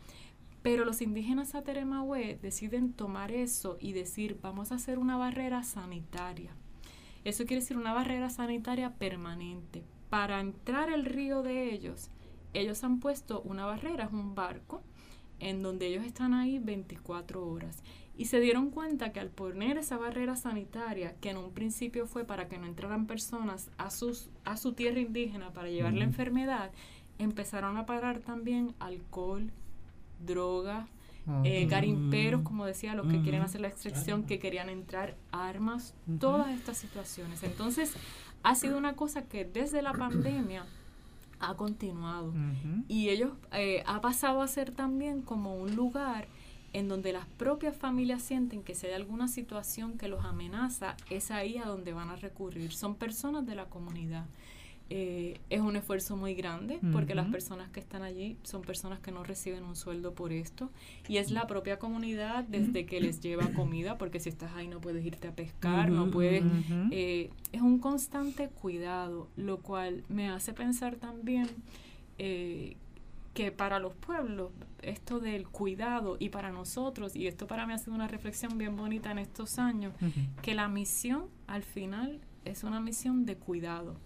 [0.63, 6.53] Pero los indígenas Sateremahue deciden tomar eso y decir, vamos a hacer una barrera sanitaria.
[7.25, 9.83] Eso quiere decir una barrera sanitaria permanente.
[10.09, 12.11] Para entrar el río de ellos,
[12.55, 14.83] ellos han puesto una barrera, es un barco,
[15.41, 17.83] en donde ellos están ahí 24 horas.
[18.18, 22.24] Y se dieron cuenta que al poner esa barrera sanitaria, que en un principio fue
[22.24, 26.72] para que no entraran personas a, sus, a su tierra indígena para llevar la enfermedad,
[27.18, 29.50] empezaron a parar también alcohol,
[30.26, 30.88] droga,
[31.44, 31.70] eh, Ok.
[31.70, 36.76] garimperos, como decía, los que quieren hacer la extracción, que querían entrar, armas, todas estas
[36.78, 37.42] situaciones.
[37.42, 37.94] Entonces,
[38.42, 40.64] ha sido una cosa que desde la pandemia
[41.38, 42.33] ha continuado.
[42.88, 46.26] Y ellos eh, ha pasado a ser también como un lugar
[46.72, 51.31] en donde las propias familias sienten que si hay alguna situación que los amenaza, es
[51.31, 52.72] ahí a donde van a recurrir.
[52.72, 54.26] Son personas de la comunidad.
[54.90, 59.12] Eh, es un esfuerzo muy grande porque las personas que están allí son personas que
[59.12, 60.70] no reciben un sueldo por esto
[61.07, 64.81] y es la propia comunidad desde que les lleva comida porque si estás ahí no
[64.81, 66.42] puedes irte a pescar, no puedes
[66.90, 71.48] eh, es un constante cuidado, lo cual me hace pensar también
[72.16, 72.78] eh,
[73.35, 74.51] que para los pueblos
[74.83, 78.77] esto del cuidado y para nosotros, y esto para mí ha sido una reflexión bien
[78.77, 79.95] bonita en estos años,
[80.43, 83.97] que la misión al final es una misión de cuidado,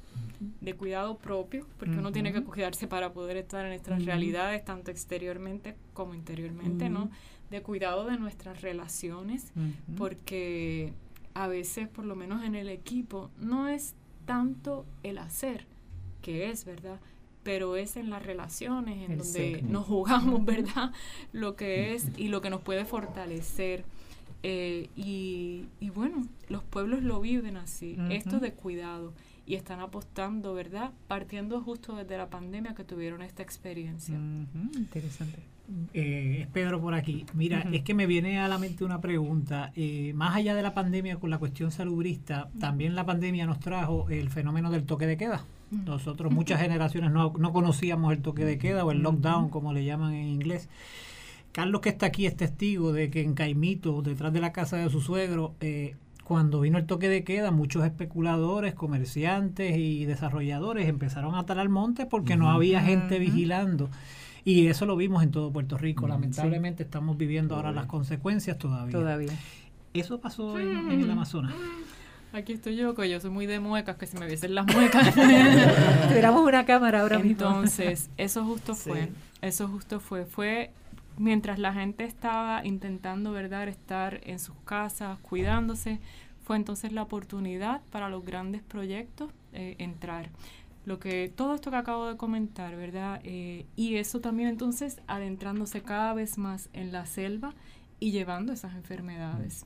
[0.61, 4.91] de cuidado propio, porque uno tiene que cuidarse para poder estar en nuestras realidades, tanto
[4.91, 7.11] exteriormente como interiormente, ¿no?
[7.51, 9.53] De cuidado de nuestras relaciones,
[9.97, 10.93] porque
[11.35, 13.95] a veces, por lo menos en el equipo, no es
[14.27, 15.67] tanto el hacer,
[16.21, 17.01] que es, ¿verdad?
[17.43, 20.93] Pero es en las relaciones en El donde nos jugamos, ¿verdad?
[21.33, 23.85] Lo que es y lo que nos puede fortalecer.
[24.45, 28.11] Eh, y, y bueno, los pueblos lo viven así, Ujú.
[28.11, 29.13] esto de cuidado,
[29.47, 30.91] y están apostando, ¿verdad?
[31.07, 34.19] Partiendo justo desde la pandemia que tuvieron esta experiencia.
[34.75, 35.39] Interesante.
[35.95, 37.25] Eh, es Pedro por aquí.
[37.35, 39.73] Mira, es que me viene a la mente una pregunta.
[39.77, 44.09] Eh, más allá de la pandemia con la cuestión salubrista, también la pandemia nos trajo
[44.11, 45.45] el fenómeno del toque de queda.
[45.73, 45.85] Mm.
[45.87, 49.85] Nosotros, muchas generaciones no, no conocíamos el toque de queda o el lockdown, como le
[49.85, 50.69] llaman en inglés.
[51.51, 54.89] Carlos, que está aquí, es testigo de que en Caimito, detrás de la casa de
[54.91, 61.35] su suegro, eh, cuando vino el toque de queda, muchos especuladores, comerciantes y desarrolladores empezaron
[61.35, 63.91] a talar montes porque no había gente vigilando.
[64.45, 66.07] Y eso lo vimos en todo Puerto Rico.
[66.07, 68.93] Mm, Lamentablemente estamos viviendo ahora las consecuencias todavía.
[68.93, 69.33] Todavía.
[69.95, 71.55] Eso pasó en, en el Amazonas.
[72.33, 75.15] Aquí estoy yo, que yo soy muy de muecas, que si me viesen las muecas.
[76.09, 77.31] Tuviéramos una cámara ahora mismo.
[77.33, 78.91] Entonces, eso justo Sí.
[78.91, 79.09] fue,
[79.43, 80.71] eso justo fue, fue
[81.19, 86.01] mientras la gente estaba intentando, ¿verdad?, estar en sus casas, cuidándose,
[86.43, 90.31] fue entonces la oportunidad para los grandes proyectos eh, entrar.
[90.85, 93.21] Lo que, todo esto que acabo de comentar, ¿verdad?
[93.25, 97.55] Eh, y eso también entonces adentrándose cada vez más en la selva
[98.01, 99.65] y llevando esas enfermedades.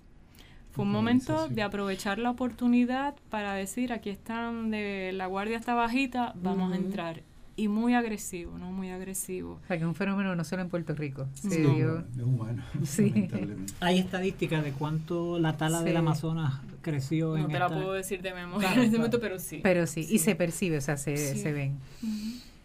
[0.76, 5.74] Fue un momento de aprovechar la oportunidad para decir, aquí están, de la guardia está
[5.74, 7.22] bajita, vamos a entrar.
[7.56, 8.70] Y muy agresivo, ¿no?
[8.70, 9.52] Muy agresivo.
[9.64, 11.26] O sea, que es un fenómeno no solo en Puerto Rico.
[11.44, 11.50] No.
[11.74, 13.08] dio- Es humano, Sí.
[13.08, 13.72] lamentablemente.
[13.80, 15.86] Hay estadísticas de cuánto la tala Sí.
[15.86, 19.18] del Amazonas creció No en te la puedo decir de memoria Claro, en este momento,
[19.18, 19.60] pero sí.
[19.62, 20.18] Pero sí, y Sí.
[20.18, 21.38] se percibe, o sea, se, Sí.
[21.38, 21.78] se ven.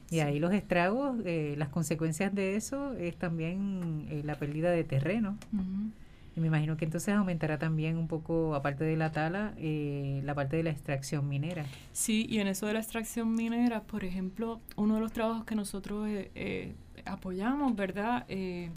[0.10, 4.84] Y ahí los estragos, eh, las consecuencias de eso es también eh, la pérdida de
[4.84, 5.38] terreno.
[5.54, 5.91] Ujú.
[6.35, 10.33] Y me imagino que entonces aumentará también un poco, aparte de la tala, eh, la
[10.33, 11.65] parte de la extracción minera.
[11.91, 15.55] Sí, y en eso de la extracción minera, por ejemplo, uno de los trabajos que
[15.55, 16.73] nosotros eh, eh,
[17.05, 18.25] apoyamos, ¿verdad?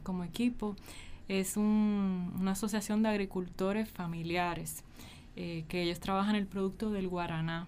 [0.02, 0.74] Como equipo,
[1.28, 4.82] es un- una asociación de agricultores familiares,
[5.36, 7.66] que ellos trabajan el producto del guaraná.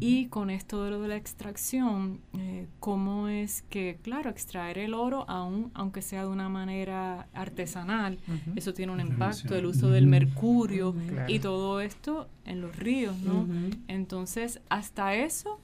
[0.00, 4.94] Y con esto de lo de la extracción, eh, cómo es que, claro, extraer el
[4.94, 8.18] oro, aún, aunque sea de una manera artesanal,
[8.56, 10.94] eso tiene un impacto, el uso del mercurio.
[11.08, 11.32] Claro.
[11.32, 13.46] y todo esto en los ríos, ¿no?
[13.88, 15.60] Entonces, hasta eso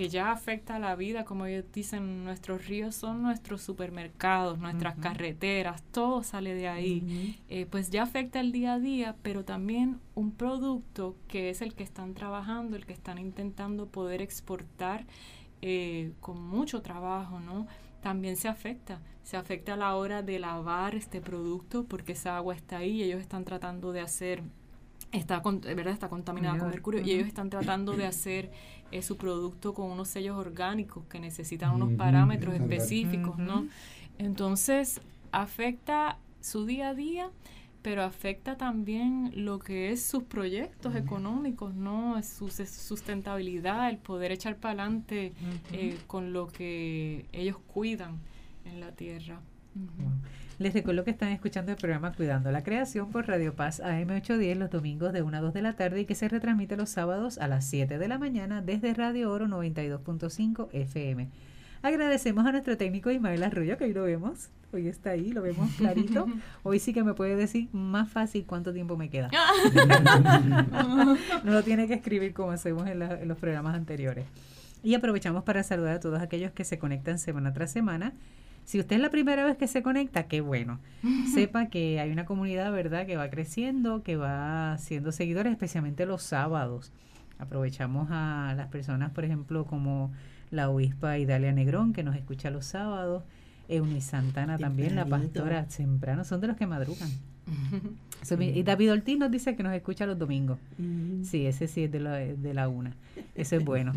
[0.00, 4.94] que ya afecta a la vida, como ellos dicen, nuestros ríos son nuestros supermercados, nuestras
[5.02, 7.02] carreteras, todo sale de ahí.
[7.50, 11.74] Eh, pues ya afecta el día a día, pero también un producto que es el
[11.74, 15.04] que están trabajando, el que están intentando poder exportar
[15.60, 17.66] eh, con mucho trabajo, ¿no?
[18.00, 22.54] También se afecta, se afecta a la hora de lavar este producto porque esa agua
[22.54, 24.42] está ahí, ellos están tratando de hacer
[25.12, 28.50] está con- verdad está contaminada con mercurio y ellos están tratando de hacer
[28.92, 33.66] eh, su producto con unos sellos orgánicos que necesitan unos parámetros específicos, ¿no?
[34.18, 35.00] Entonces,
[35.32, 37.30] afecta su día a día,
[37.82, 42.22] pero afecta también lo que es sus proyectos económicos, ¿no?
[42.22, 45.32] Su sustentabilidad, el poder echar para adelante
[45.72, 48.18] eh, con lo que ellos cuidan
[48.64, 49.40] en la tierra.
[50.60, 54.70] Les recuerdo que están escuchando el programa Cuidando la Creación por Radio Paz AM810 los
[54.70, 57.48] domingos de 1 a 2 de la tarde y que se retransmite los sábados a
[57.48, 61.28] las 7 de la mañana desde Radio Oro 92.5 FM.
[61.80, 64.50] Agradecemos a nuestro técnico Ismael Arroyo, que hoy lo vemos.
[64.74, 66.26] Hoy está ahí, lo vemos clarito.
[66.62, 69.30] Hoy sí que me puede decir más fácil cuánto tiempo me queda.
[71.42, 74.26] no lo tiene que escribir como hacemos en, la- en los programas anteriores.
[74.84, 78.12] Y aprovechamos para saludar a todos aquellos que se conectan semana tras semana.
[78.70, 80.78] Si usted es la primera vez que se conecta, qué bueno.
[81.34, 86.22] Sepa que hay una comunidad, ¿verdad?, que va creciendo, que va siendo seguidores, especialmente los
[86.22, 86.92] sábados.
[87.40, 90.12] Aprovechamos a las personas, por ejemplo, como
[90.52, 93.24] la obispa Idalia Negrón, que nos escucha los sábados.
[93.66, 97.10] Eunice Santana también, la pastora temprano, son de los que madrugan.
[98.38, 100.58] Y David Ortiz nos dice que nos escucha los domingos.
[100.78, 101.24] Ujú.
[101.24, 102.94] Sí, ese sí es de la, de la una.
[103.34, 103.92] Eso es bueno.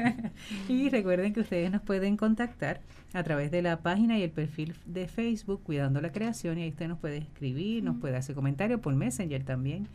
[0.68, 2.82] y recuerden que ustedes nos pueden contactar
[3.14, 6.68] a través de la página y el perfil de Facebook Cuidando la Creación y ahí
[6.68, 9.88] usted nos puede escribir, nos puede hacer comentarios por Messenger también.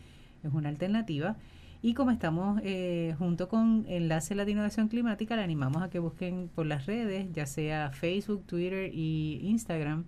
[0.44, 1.36] Es una alternativa.
[1.82, 6.00] Y como estamos eh, junto con Enlace Latino de Acción Climática, le animamos a que
[6.00, 10.06] busquen por las redes, ya sea Facebook, Twitter y Instagram.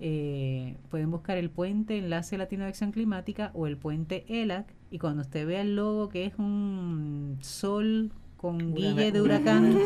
[0.00, 4.98] Eh, pueden buscar el puente Enlace Latino de Acción Climática o el puente ELAC y
[4.98, 9.76] cuando usted vea el logo que es un sol con guille de huracán,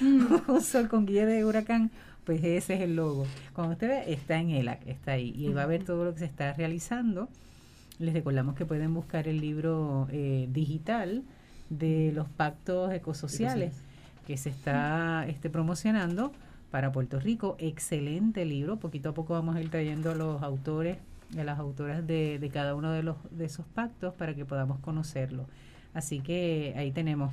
[0.00, 1.90] un sol con guille de huracán,
[2.24, 3.26] pues ese es el logo.
[3.52, 6.20] Cuando usted ve, está en ELAC, está ahí y va a ver todo lo que
[6.20, 7.28] se está realizando.
[7.98, 11.24] Les recordamos que pueden buscar el libro eh, digital
[11.70, 13.74] de los pactos ecosociales
[14.26, 16.32] que se está este, promocionando
[16.72, 17.54] para Puerto Rico.
[17.60, 18.78] Excelente libro.
[18.80, 20.96] Poquito a poco vamos a ir trayendo a los autores,
[21.38, 24.80] a las autoras de, de cada uno de, los, de esos pactos para que podamos
[24.80, 25.46] conocerlo.
[25.94, 27.32] Así que ahí tenemos.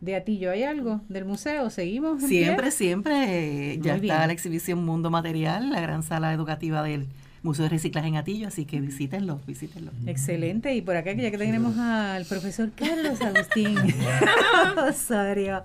[0.00, 1.70] De Atillo, ¿hay algo del museo?
[1.70, 2.18] ¿Seguimos?
[2.24, 2.44] pie?
[2.44, 3.78] Siempre, siempre.
[3.82, 4.26] ya Muy está bien.
[4.28, 7.06] la exhibición Mundo Material, la gran sala educativa del
[7.42, 9.92] Museo de Reciclaje en Atillo, así que visítenlo, visítenlo.
[10.06, 10.74] Excelente.
[10.74, 13.76] Y por acá, que ya que tenemos al profesor Carlos Agustín
[14.88, 15.62] Osorio.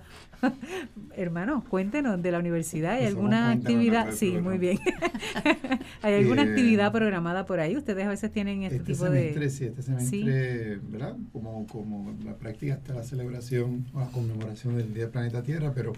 [1.15, 2.93] Hermano, cuéntenos de la universidad.
[2.93, 4.11] ¿Hay alguna actividad?
[4.13, 4.79] Sí, muy bien.
[6.01, 7.77] ¿Hay alguna Eh, actividad programada por ahí?
[7.77, 9.49] Ustedes a veces tienen este, Este tipo semestre, de...
[9.49, 11.15] sí, este semestre, ¿verdad?
[11.31, 15.71] Como, como la práctica está la celebración o la conmemoración del Día del Planeta Tierra,
[15.73, 15.93] pero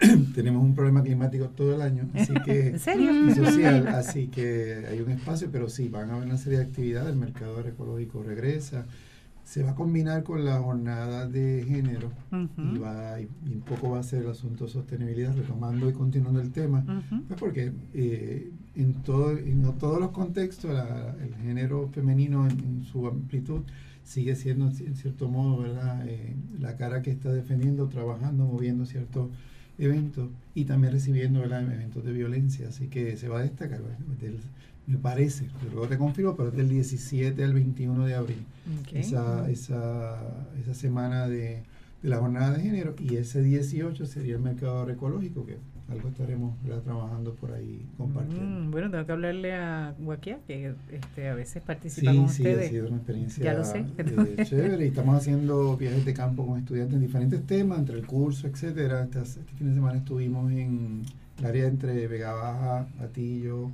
[0.34, 3.10] tenemos un problema climático todo el año, así que ¿En serio?
[3.28, 6.64] y social, así que hay un espacio, pero sí, van a haber una serie de
[6.64, 8.86] actividades, el mercado ecológico regresa,
[9.48, 12.10] se va a combinar con la jornada de género
[12.76, 16.40] y, va, y un poco va a ser el asunto de sostenibilidad, retomando y continuando
[16.40, 16.84] el tema.
[17.28, 22.58] Pues porque eh, en, todo, en no todos los contextos la- el género femenino en,
[22.58, 23.62] en su amplitud
[24.04, 26.06] sigue siendo en ci- en cierto modo ¿verdad?
[26.06, 29.30] Eh, la cara que está defendiendo, trabajando, moviendo ciertos
[29.78, 31.62] eventos y también recibiendo ¿verdad?
[31.72, 32.68] eventos de violencia.
[32.68, 33.98] Así que se va a destacar, ¿verdad?
[34.88, 38.38] Me parece, yo luego te confirmo, pero es del 17 al 21 de abril
[38.80, 38.94] Ok.
[38.94, 40.16] esa, esa,
[40.62, 41.62] esa semana de,
[42.02, 45.58] de la jornada de género y ese 18 sería el mercado ecológico que
[45.92, 48.44] algo estaremos trabajando por ahí compartiendo.
[48.44, 52.46] Mm, bueno, tengo que hablarle a Guaquia, que este, a veces participa Sí, con sí,
[52.46, 52.70] ha ustedes.
[52.70, 53.84] sido una experiencia Ya lo sé.
[53.98, 58.06] eh, chévere y estamos haciendo viajes de campo con estudiantes en diferentes temas, entre el
[58.06, 59.04] curso, etcétera.
[59.04, 61.02] Estas- Este, fin de semana estuvimos en
[61.38, 63.70] el área entre Vega Baja, Atillo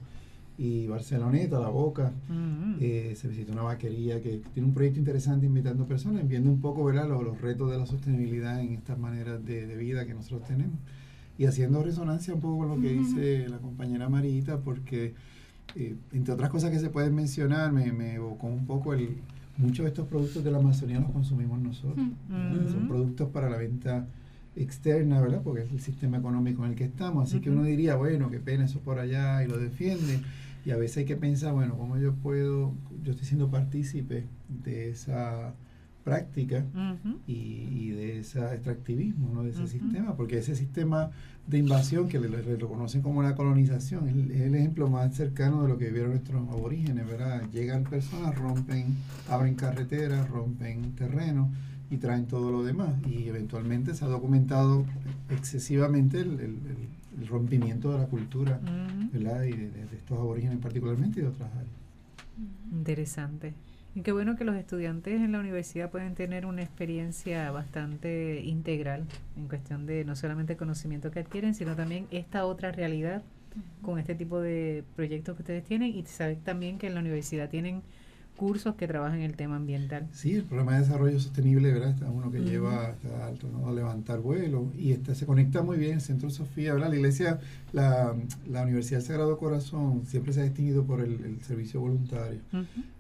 [0.57, 2.13] y Barceloneta, La Boca.
[2.29, 6.61] Mm, Eh, se visitó una vaquería que tiene un proyecto interesante invitando personas, viendo un
[6.61, 7.09] poco ¿verdad?
[7.09, 10.77] Los, los retos de la sostenibilidad en estas maneras de, de vida que nosotros tenemos.
[11.39, 15.15] Y haciendo resonancia un poco con lo que dice la compañera Marita, porque
[15.77, 19.17] eh, entre otras cosas que se pueden mencionar, me, me evocó un poco el...
[19.57, 22.05] Muchos de estos productos de la Amazonía los consumimos nosotros.
[22.29, 22.67] ¿verdad?
[22.71, 22.89] Son Ujú.
[22.89, 24.05] productos para la venta
[24.57, 25.43] externa, ¿verdad?
[25.43, 27.29] Porque es el sistema económico en el que estamos.
[27.29, 30.21] Así que uno diría, bueno, qué pena eso por allá y lo defiende.
[30.65, 34.25] Y a veces hay que pensar, bueno, ¿cómo yo puedo, yo estoy siendo partícipe
[34.65, 35.53] de esa
[36.05, 36.65] práctica
[37.27, 39.43] y, y de ese extractivismo, ¿no?
[39.43, 40.17] de ese sistema?
[40.17, 41.11] Porque ese sistema
[41.47, 45.15] de invasión que le, le reconocen como la colonización es, el- es el ejemplo más
[45.15, 47.43] cercano de lo que vivieron nuestros aborígenes, ¿verdad?
[47.53, 48.87] Llegan personas, rompen,
[49.29, 51.51] abren carreteras, rompen terreno
[51.91, 52.95] y traen todo lo demás.
[53.09, 54.85] Y eventualmente se ha documentado
[55.31, 58.61] excesivamente el, el- el- el rompimiento de la cultura.
[59.13, 59.45] ¿verdad?
[59.45, 61.73] Y de, de- de estos aborígenes particularmente y de otras áreas.
[62.73, 63.53] Interesante.
[63.95, 69.05] Y qué bueno que los estudiantes en la universidad pueden tener una experiencia bastante integral
[69.37, 73.23] en cuestión de no solamente el conocimiento que adquieren, sino también esta otra realidad
[73.83, 75.95] con este tipo de proyectos que ustedes tienen.
[75.95, 77.83] Y saben también que en la universidad tienen
[78.37, 80.09] cursos que trabajan el tema ambiental.
[80.13, 81.91] Sí, el programa de desarrollo sostenible, ¿verdad?
[81.91, 83.69] Está uno que lleva está alto, ¿no?
[83.69, 86.91] a levantar vuelo y este se conecta muy bien el Centro Sofía, ¿verdad?
[86.91, 87.39] La iglesia,
[87.73, 88.15] la,
[88.49, 92.41] la Universidad del Sagrado Corazón siempre se ha distinguido por el, el servicio voluntario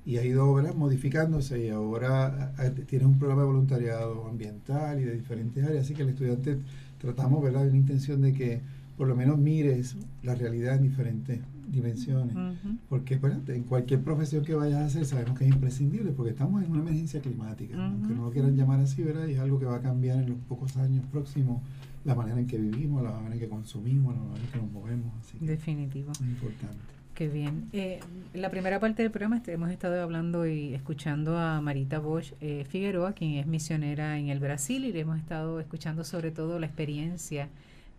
[0.06, 0.74] y ha ido ¿verdad?
[0.74, 5.94] modificándose y ahora ah, tiene un programa de voluntariado ambiental y de diferentes áreas, así
[5.94, 6.58] que el estudiante
[6.98, 7.62] tratamos, ¿verdad?
[7.62, 8.60] De una intención de que
[8.96, 12.34] por lo menos mires la realidad en diferentes dimensiones.
[12.34, 12.76] Ujú.
[12.88, 16.62] Porque bueno, en cualquier profesión que vayas a hacer sabemos que es imprescindible porque estamos
[16.62, 17.82] en una emergencia climática, Ujú.
[17.84, 19.26] aunque no lo quieran llamar así, ¿verdad?
[19.26, 21.62] Y es algo que va a cambiar en los pocos años próximos
[22.04, 24.70] la manera en que vivimos, la manera en que consumimos, la manera en que nos
[24.70, 26.12] movemos, así que Definitivo.
[26.12, 26.76] es importante.
[27.14, 27.66] Qué bien.
[27.72, 28.00] Eh,
[28.34, 32.66] la primera parte del programa est- hemos estado hablando y escuchando a Marita Bosch eh,
[32.68, 36.66] Figueroa, quien es misionera en el Brasil, y le hemos estado escuchando sobre todo la
[36.66, 37.48] experiencia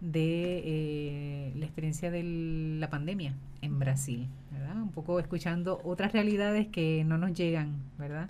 [0.01, 1.25] de eh,
[1.65, 2.23] la experiencia de
[2.80, 4.75] la pandemia en Brasil, ¿verdad?
[4.75, 8.30] Un poco escuchando otras realidades que no nos llegan, ¿verdad?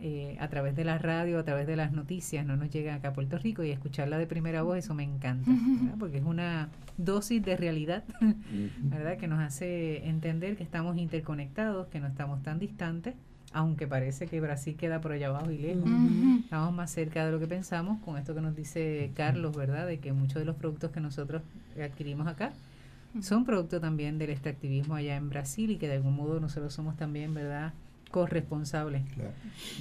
[0.00, 3.08] Eh, a través de la radio, a través de las noticias, no nos llegan acá
[3.08, 5.96] a Puerto Rico y escucharla de primera voz, eso me encanta, ¿verdad?
[5.98, 8.02] Porque es una dosis de realidad
[8.82, 9.16] ¿verdad?
[9.18, 13.14] Que nos hace entender que estamos interconectados, que no estamos tan distantes,
[13.54, 15.88] aunque parece que Brasil queda por allá abajo y lejos.
[16.44, 19.86] Estamos más cerca de lo que pensamos con esto que nos dice Carlos, ¿verdad?
[19.86, 21.40] De que muchos de los productos que nosotros
[21.82, 22.52] adquirimos acá
[23.22, 26.96] son producto también del extractivismo allá en Brasil y que de algún modo nosotros somos
[26.96, 27.72] también, ¿verdad?
[28.10, 29.32] corresponsables Claro.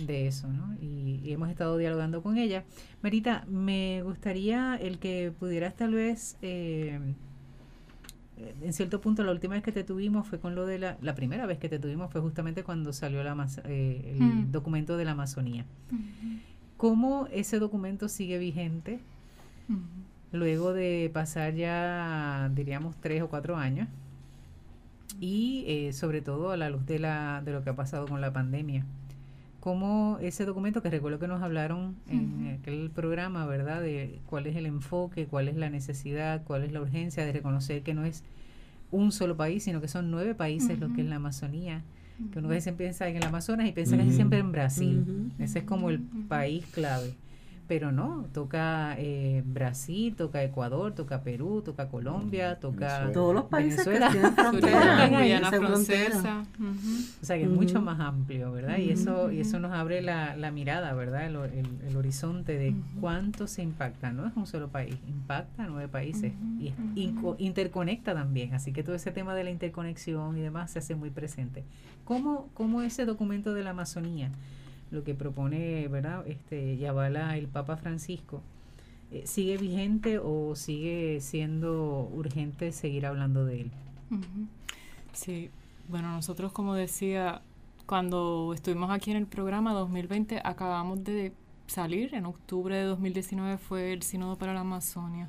[0.08, 0.74] de eso, ¿no?
[0.82, 2.64] Y, y hemos estado dialogando con ella.
[3.04, 7.00] Marita, me gustaría el que pudieras tal vez, eh,
[8.62, 11.16] en cierto punto, la última vez que te tuvimos fue con lo de la, la
[11.16, 14.52] primera vez que te tuvimos fue justamente cuando salió la, eh, el Mm.
[14.52, 15.66] documento de la Amazonía.
[16.78, 19.00] ¿Cómo ese documento sigue vigente?
[20.32, 23.88] luego de pasar ya, diríamos, tres o cuatro años,
[25.20, 28.20] y eh, sobre todo a la luz de, la, de lo que ha pasado con
[28.20, 28.84] la pandemia.
[29.64, 33.82] Como ese documento que recuerdo que nos hablaron en aquel programa, ¿verdad?
[33.82, 37.82] De cuál es el enfoque, cuál es la necesidad, cuál es la urgencia de reconocer
[37.82, 38.26] que no es
[38.92, 41.82] un solo país, sino que son nueve países lo que es la Amazonía.
[42.34, 45.32] Que uno a veces piensa en el Amazonas y piensa casi siempre en Brasil.
[45.40, 47.16] Ese es como el país clave
[47.68, 53.86] pero no, toca eh, Brasil, toca Ecuador, toca Perú, toca Colombia, toca todos los países
[53.86, 54.08] Venezuela.
[54.08, 56.44] que tienen frontera, Guyana francesa.
[56.60, 56.70] ujú.
[57.22, 58.78] O sea que es mucho más amplio, ¿verdad?
[58.78, 61.26] Y eso y eso nos abre la, la mirada, ¿verdad?
[61.26, 64.12] El, el- el horizonte de cuánto se impacta.
[64.12, 68.54] No es un solo país, impacta a nueve países y es- inco- interconecta también.
[68.54, 71.64] Así que todo ese tema de la interconexión y demás se hace muy presente.
[72.04, 74.30] ¿Cómo, cómo ese documento de la Amazonía,
[74.94, 76.26] lo que propone, ¿verdad?
[76.28, 78.42] Este, y avala el Papa Francisco,
[79.12, 83.72] eh, sigue vigente o sigue siendo urgente seguir hablando de él?
[85.12, 85.50] Sí,
[85.88, 87.42] bueno, nosotros como decía,
[87.86, 91.34] cuando estuvimos aquí en el programa 2020, acabamos de
[91.68, 95.28] salir, en octubre de 2019 fue el Sínodo para la Amazonia.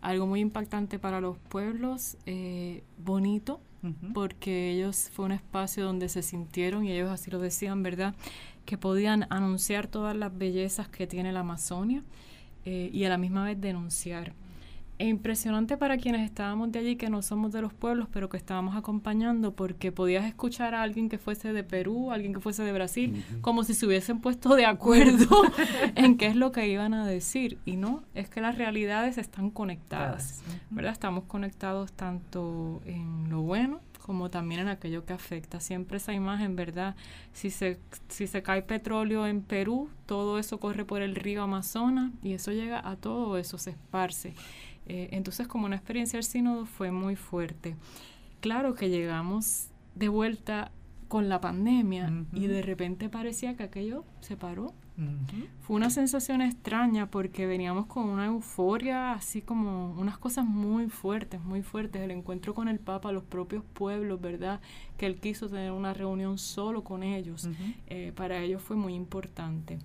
[0.00, 3.60] Algo muy impactante para los pueblos, eh, bonito,
[4.14, 8.14] porque ellos fue un espacio donde se sintieron, y ellos así lo decían, ¿verdad?,
[8.64, 12.02] que podían anunciar todas las bellezas que tiene la Amazonia
[12.64, 14.32] eh, y a la misma vez denunciar.
[14.98, 18.36] E impresionante para quienes estábamos de allí, que no somos de los pueblos, pero que
[18.36, 22.72] estábamos acompañando, porque podías escuchar a alguien que fuese de Perú, alguien que fuese de
[22.72, 25.26] Brasil, como si se hubiesen puesto de acuerdo
[25.96, 27.58] en qué es lo que iban a decir.
[27.64, 30.42] Y no, es que las realidades están conectadas.
[30.70, 30.92] ¿verdad?
[30.92, 35.60] Estamos conectados tanto en lo bueno como también en aquello que afecta.
[35.60, 36.96] Siempre esa imagen, ¿verdad?
[37.32, 37.78] Si se,
[38.08, 42.52] si se cae petróleo en Perú, todo eso corre por el río Amazonas y eso
[42.52, 44.34] llega a todo eso, se esparce.
[44.86, 47.76] Eh, entonces, como una experiencia del sínodo fue muy fuerte.
[48.40, 50.72] Claro que llegamos de vuelta
[51.08, 54.74] con la pandemia y de repente parecía que aquello se paró
[55.60, 61.42] Fue una sensación extraña porque veníamos con una euforia, así como unas cosas muy fuertes,
[61.42, 62.02] muy fuertes.
[62.02, 64.60] El encuentro con el Papa, los propios pueblos, ¿verdad?
[64.98, 67.48] Que él quiso tener una reunión solo con ellos.
[67.86, 69.78] Eh, para ellos fue muy importante.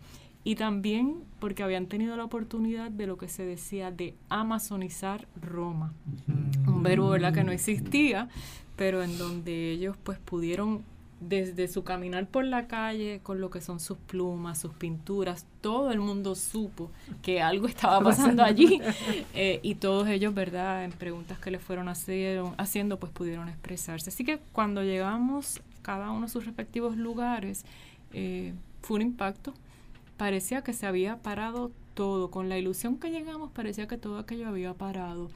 [0.43, 5.93] Y también porque habían tenido la oportunidad de lo que se decía de amazonizar Roma.
[6.65, 7.33] Un verbo, ¿verdad?
[7.33, 8.29] Que no existía,
[8.75, 10.83] pero en donde ellos pues pudieron
[11.19, 15.91] desde su caminar por la calle con lo que son sus plumas, sus pinturas, todo
[15.91, 16.91] el mundo supo
[17.23, 18.79] que algo estaba pasando allí
[19.33, 20.83] eh, y todos ellos, ¿verdad?
[20.85, 24.09] En preguntas que le fueron hacer- haciendo, pues pudieron expresarse.
[24.09, 27.65] Así que cuando llegamos cada uno a sus respectivos lugares,
[28.13, 29.53] eh, fue un impacto.
[30.17, 32.29] Parecía que se había parado todo.
[32.31, 35.29] Con la ilusión que llegamos, parecía que todo aquello había parado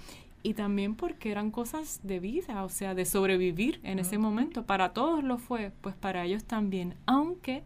[0.44, 4.66] y también porque eran cosas de vida, o sea, de sobrevivir en ese momento.
[4.66, 7.64] Para todos lo fue, pues para ellos también, aunque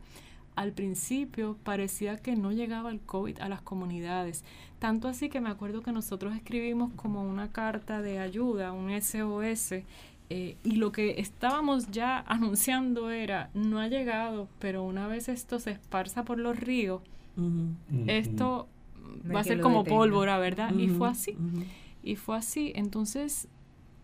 [0.55, 4.43] al principio parecía que no llegaba el COVID a las comunidades.
[4.79, 9.83] Tanto así que me acuerdo que nosotros escribimos como una carta de ayuda, un SOS,
[10.29, 15.59] eh, y lo que estábamos ya anunciando era, no ha llegado, pero una vez esto
[15.59, 17.01] se esparza por los ríos,
[18.07, 18.67] esto
[19.23, 19.97] No va a ser como detenga.
[19.97, 20.73] pólvora, ¿verdad?
[20.77, 21.37] Y fue así.
[22.05, 22.71] Y fue así.
[22.75, 23.49] Entonces,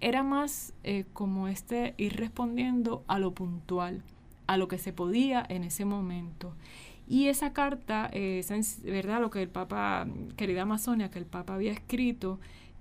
[0.01, 4.01] era más eh, como este ir respondiendo a lo puntual,
[4.47, 6.53] a lo que se podía en ese momento.
[7.07, 9.21] Y esa carta, eh, esa ¿verdad?
[9.21, 12.39] Lo que el Papa, querida Amazonia, que el Papa había escrito,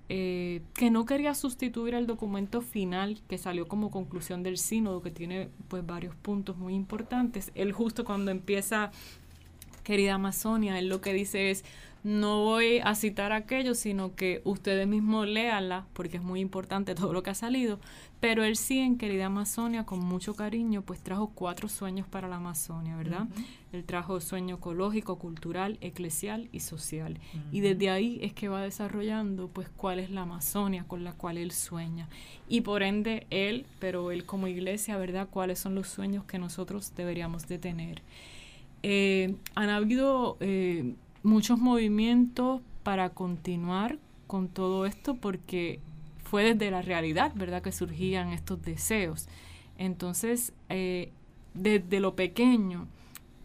[0.09, 5.11] eh, que no quería sustituir el documento final que salió como conclusión del sínodo, que
[5.11, 7.51] tiene pues varios puntos muy importantes.
[7.55, 8.91] Él justo cuando empieza
[9.83, 11.63] querida Amazonia, él lo que dice es,
[12.03, 17.13] no voy a citar aquello, sino que ustedes mismos léanla, porque es muy importante todo
[17.13, 17.79] lo que ha salido,
[18.19, 22.35] pero él sí en querida Amazonia, con mucho cariño, pues trajo cuatro sueños para la
[22.37, 23.27] Amazonia, ¿verdad?
[23.71, 27.19] Él trajo sueño ecológico, cultural, eclesial y social.
[27.51, 31.37] Y desde ahí es que va desarrollando, pues, cuál es la Amazonia con la cual
[31.37, 32.09] él sueña.
[32.47, 35.27] Y por ende, él, pero él como iglesia, ¿verdad?
[35.29, 38.03] ¿Cuáles son los sueños que nosotros deberíamos de tener?
[38.83, 40.93] Eh, han habido eh,
[41.23, 43.97] muchos movimientos para continuar
[44.27, 45.79] con todo esto porque
[46.23, 49.27] fue desde la realidad, ¿verdad?, que surgían estos deseos.
[49.77, 51.11] Entonces, eh,
[51.53, 52.87] desde lo pequeño,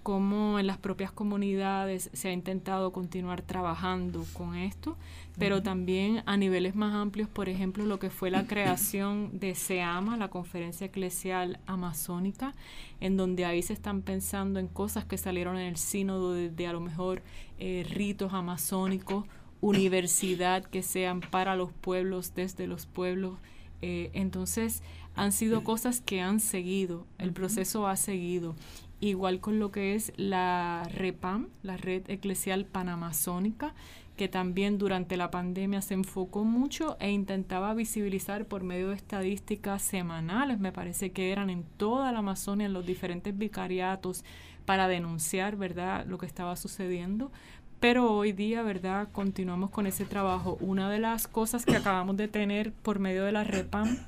[0.06, 4.96] como en las propias comunidades se ha intentado continuar trabajando con esto,
[5.36, 10.16] pero también a niveles más amplios, por ejemplo, lo que fue la creación de SEAMA,
[10.16, 12.54] la Conferencia Eclesial Amazónica,
[13.00, 16.72] en donde ahí se están pensando en cosas que salieron en el sínodo, desde a
[16.72, 17.20] lo mejor
[17.58, 19.24] eh, ritos amazónicos,
[19.60, 23.38] universidad que sean para los pueblos, desde los pueblos.
[23.82, 24.84] Eh, entonces,
[25.16, 28.54] han sido cosas que han seguido, el proceso ha seguido.
[29.00, 33.74] Igual con lo que es la REPAM, la Red Eclesial Panamazónica,
[34.16, 39.82] que también durante la pandemia se enfocó mucho e intentaba visibilizar por medio de estadísticas
[39.82, 44.24] semanales, me parece que eran en toda la Amazonia, en los diferentes vicariatos,
[44.64, 47.30] para denunciar, ¿verdad?, lo que estaba sucediendo.
[47.78, 50.56] Pero hoy día, ¿verdad?, continuamos con ese trabajo.
[50.60, 53.98] Una de las cosas que acabamos de tener por medio de la REPAM,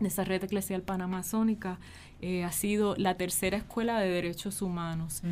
[0.00, 1.78] de esa red eclesial panamazónica,
[2.22, 5.22] eh, ha sido la tercera escuela de derechos humanos.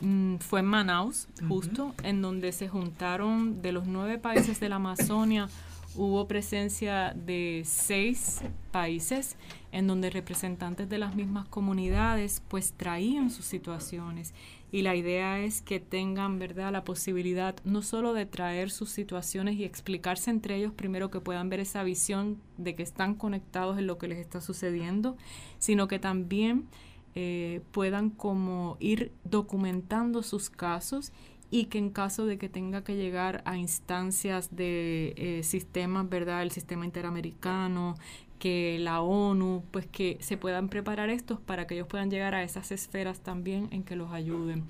[0.00, 4.76] Mm, fue en Manaus, justo, en donde se juntaron de los nueve países de la
[4.76, 5.48] Amazonia,
[5.94, 9.36] hubo presencia de seis países
[9.72, 14.32] en donde representantes de las mismas comunidades pues traían sus situaciones
[14.72, 19.56] y la idea es que tengan verdad la posibilidad no solo de traer sus situaciones
[19.56, 23.86] y explicarse entre ellos primero que puedan ver esa visión de que están conectados en
[23.86, 25.16] lo que les está sucediendo
[25.58, 26.68] sino que también
[27.14, 31.12] eh, puedan como ir documentando sus casos
[31.50, 36.42] y que en caso de que tenga que llegar a instancias de eh, sistemas, ¿verdad?
[36.42, 37.96] El sistema interamericano,
[38.40, 42.42] que la ONU, pues que se puedan preparar estos para que ellos puedan llegar a
[42.42, 44.64] esas esferas también en que los ayuden.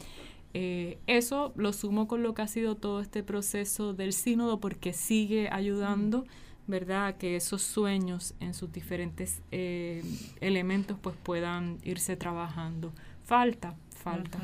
[0.53, 4.93] Eh, eso lo sumo con lo que ha sido todo este proceso del sínodo porque
[4.93, 6.27] sigue ayudando.
[6.67, 7.17] ¿verdad?
[7.17, 10.05] Que esos sueños en sus diferentes eh,
[10.41, 12.93] elementos pues puedan irse trabajando.
[13.25, 14.39] Falta, falta.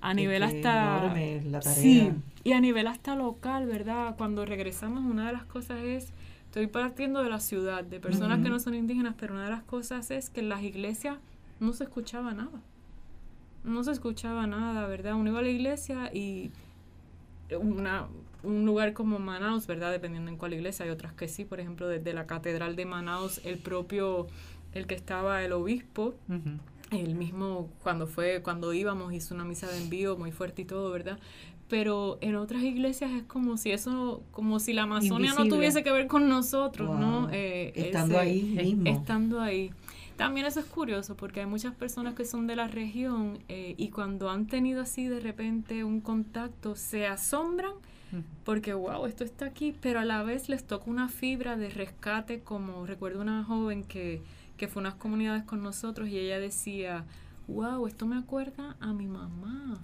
[0.00, 1.14] A nivel hasta...
[1.62, 2.12] Sí,
[2.44, 4.16] y a nivel hasta local, ¿verdad?
[4.16, 6.12] Cuando regresamos, una de las cosas es,
[6.52, 9.62] estoy partiendo de la ciudad, de personas que no son indígenas, pero una de las
[9.62, 11.16] cosas es que en las iglesias
[11.60, 12.60] no se escuchaba nada.
[13.64, 15.14] No se escuchaba nada, ¿verdad?
[15.14, 16.50] Uno iba a la iglesia y
[17.58, 18.06] una,
[18.42, 19.92] un lugar como Manaus, ¿verdad?
[19.92, 23.40] Dependiendo en cuál iglesia, hay otras que sí, por ejemplo, desde la catedral de Manaus,
[23.46, 24.26] el propio,
[24.74, 26.12] el que estaba el obispo,
[26.90, 30.90] el mismo cuando fue, cuando íbamos, hizo una misa de envío muy fuerte y todo,
[30.90, 31.18] ¿verdad?
[31.72, 35.90] Pero en otras iglesias es como si eso, como si la Amazonia no tuviese que
[35.90, 37.30] ver con nosotros, ¿no?
[37.32, 38.90] Eh, estando ahí mismo.
[38.90, 39.70] Estando ahí.
[40.18, 43.88] También eso es curioso porque hay muchas personas que son de la región eh, y
[43.88, 47.72] cuando han tenido así de repente un contacto se asombran
[48.44, 52.40] porque wow, esto está aquí, pero a la vez les toca una fibra de rescate,
[52.40, 54.20] como recuerdo una joven que,
[54.58, 57.06] que fue a unas comunidades con nosotros y ella decía,
[57.48, 59.80] wow, esto me acuerda a mi mamá.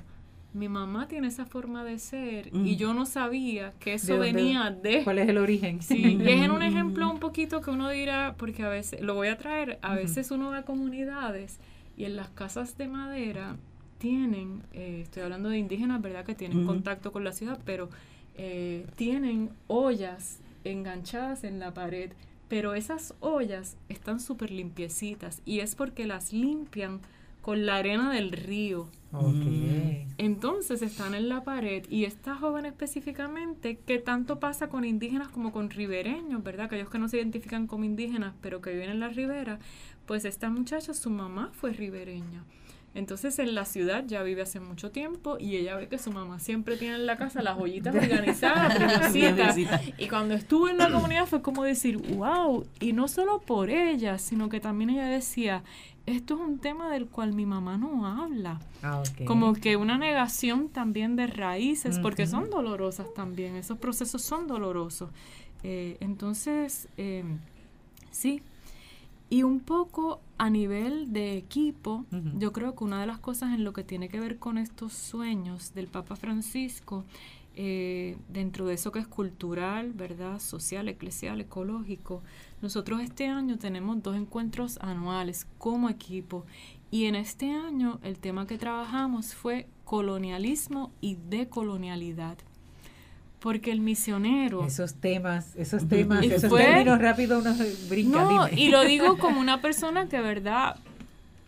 [0.55, 5.05] Mi mamá tiene esa forma de ser y yo no sabía que eso venía de...
[5.05, 5.83] ¿Cuál es el origen?
[5.83, 9.15] Sí, y es en un ejemplo un poquito que uno dirá, porque a veces, lo
[9.15, 11.59] voy a traer, a veces uno va a comunidades
[11.99, 13.57] y en las casas de madera
[13.99, 16.25] tienen, eh, estoy hablando de indígenas, ¿verdad?
[16.25, 17.91] Que tienen contacto con la ciudad, pero
[18.37, 22.13] eh, tienen ollas enganchadas en la pared,
[22.49, 27.01] pero esas ollas están súper limpiecitas y es porque las limpian
[27.49, 28.91] con la arena del río.
[30.19, 35.51] Entonces están en la pared y esta joven específicamente, que tanto pasa con indígenas como
[35.51, 36.67] con ribereños, ¿verdad?
[36.67, 39.61] Aquellos que no se identifican como indígenas pero que viven en la ribera,
[40.05, 42.45] pues esta muchacha, su mamá fue ribereña.
[42.95, 46.41] Entonces en la ciudad ya vive hace mucho tiempo y ella ve que su mamá
[46.41, 49.15] siempre tiene en la casa las joyitas organizadas,
[49.99, 54.19] Y cuando estuvo en la comunidad fue como decir, wow, y no solo por ella,
[54.19, 55.63] sino que también ella decía,
[56.07, 58.61] esto es un tema del cual mi mamá no habla.
[58.83, 64.47] Ah, como que una negación también de raíces, porque son dolorosas también, esos procesos son
[64.47, 65.11] dolorosos.
[65.63, 67.25] Eh, entonces, eh,
[68.11, 68.43] sí,
[69.31, 72.07] y un poco a nivel de equipo,
[72.39, 74.93] yo creo que una de las cosas en lo que tiene que ver con estos
[74.93, 77.05] sueños del Papa Francisco,
[77.55, 80.39] eh, dentro de eso que es cultural, ¿verdad?
[80.39, 82.23] Social, eclesial, ecológico,
[82.63, 86.47] nosotros este año tenemos dos encuentros anuales como equipo.
[86.91, 92.39] Y en este año el tema que trabajamos fue colonialismo y decolonialidad
[93.41, 97.55] porque el misionero esos temas esos temas esos términos rápido uno
[97.89, 100.77] brinca no y lo digo como una persona que verdad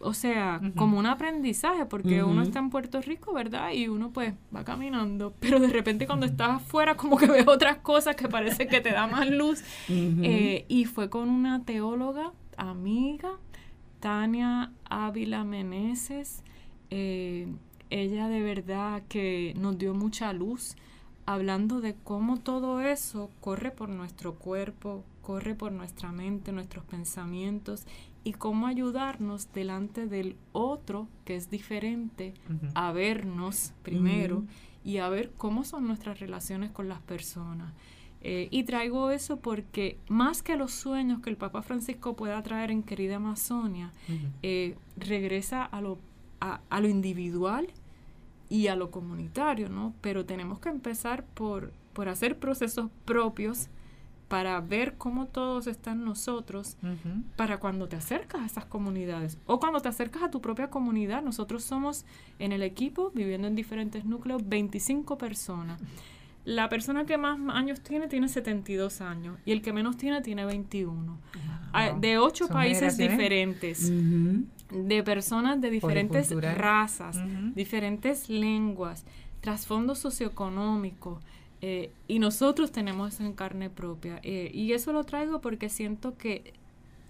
[0.01, 4.32] o sea como un aprendizaje porque uno está en Puerto Rico verdad y uno pues
[4.55, 8.66] va caminando pero de repente cuando estás afuera como que ves otras cosas que parece
[8.66, 9.62] que te da más luz.
[9.88, 13.32] Eh, y fue con una teóloga amiga
[14.01, 16.43] Tania Ávila Meneses
[16.88, 17.47] eh,
[17.91, 20.76] ella de verdad que nos dio mucha luz
[21.33, 27.87] hablando de cómo todo eso corre por nuestro cuerpo, corre por nuestra mente, nuestros pensamientos
[28.24, 32.35] y cómo ayudarnos delante del otro que es diferente
[32.74, 34.43] a vernos primero
[34.85, 37.72] y a ver cómo son nuestras relaciones con las personas.
[38.22, 42.72] Eh, y traigo eso porque más que los sueños que el Papa Francisco pueda traer
[42.72, 43.93] en Querida Amazonia,
[44.43, 46.01] eh, regresa a lo,
[46.41, 47.68] a, a lo individual
[48.51, 49.95] y a lo comunitario, ¿no?
[50.03, 53.69] Pero tenemos que empezar por, por hacer procesos propios
[54.29, 56.77] para ver cómo todos están nosotros
[57.35, 61.21] para cuando te acercas a esas comunidades o cuando te acercas a tu propia comunidad.
[61.23, 62.05] Nosotros somos
[62.39, 65.81] en el equipo, viviendo en diferentes núcleos, 25 personas.
[66.45, 70.45] La persona que más años tiene tiene 72 años y el que menos tiene tiene
[70.45, 71.19] 21.
[71.73, 71.97] Ah.
[72.01, 74.45] De ocho países diferentes, Ujú.
[74.73, 77.16] De personas de diferentes razas,
[77.55, 79.05] diferentes lenguas,
[79.41, 81.21] trasfondo socioeconómico.
[81.62, 84.18] eh, y nosotros tenemos eso en carne propia.
[84.23, 86.55] eh, y eso lo traigo porque siento que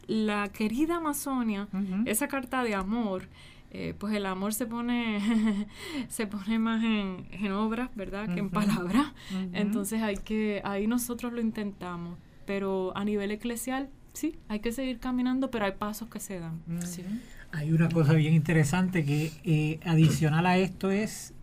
[0.08, 1.68] la querida Amazonia,
[2.06, 3.28] esa carta de amor,
[3.72, 5.20] eh, pues el amor se pone,
[6.08, 8.26] se pone más en, en obras, ¿verdad?
[8.34, 9.06] Que en palabras.
[9.52, 12.18] Entonces hay que, ahí nosotros lo intentamos.
[12.44, 16.61] Pero a nivel eclesial, sí, hay que seguir caminando, pero hay pasos que se dan.
[16.84, 17.04] Sí.
[17.53, 21.34] Hay una cosa bien interesante que eh, adicional a esto es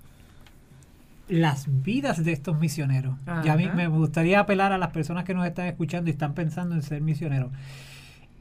[1.28, 3.16] las vidas de estos misioneros.
[3.44, 3.76] Ya a mí Ajá.
[3.76, 7.02] me gustaría apelar a las personas que nos están escuchando y están pensando en ser
[7.02, 7.52] misioneros.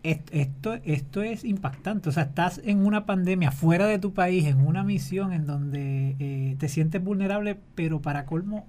[0.05, 2.09] Est- Esto, esto es impactante.
[2.09, 6.15] O sea, estás en una pandemia fuera de tu país, en una misión en donde
[6.21, 8.67] eh, te sientes vulnerable, pero para colmo,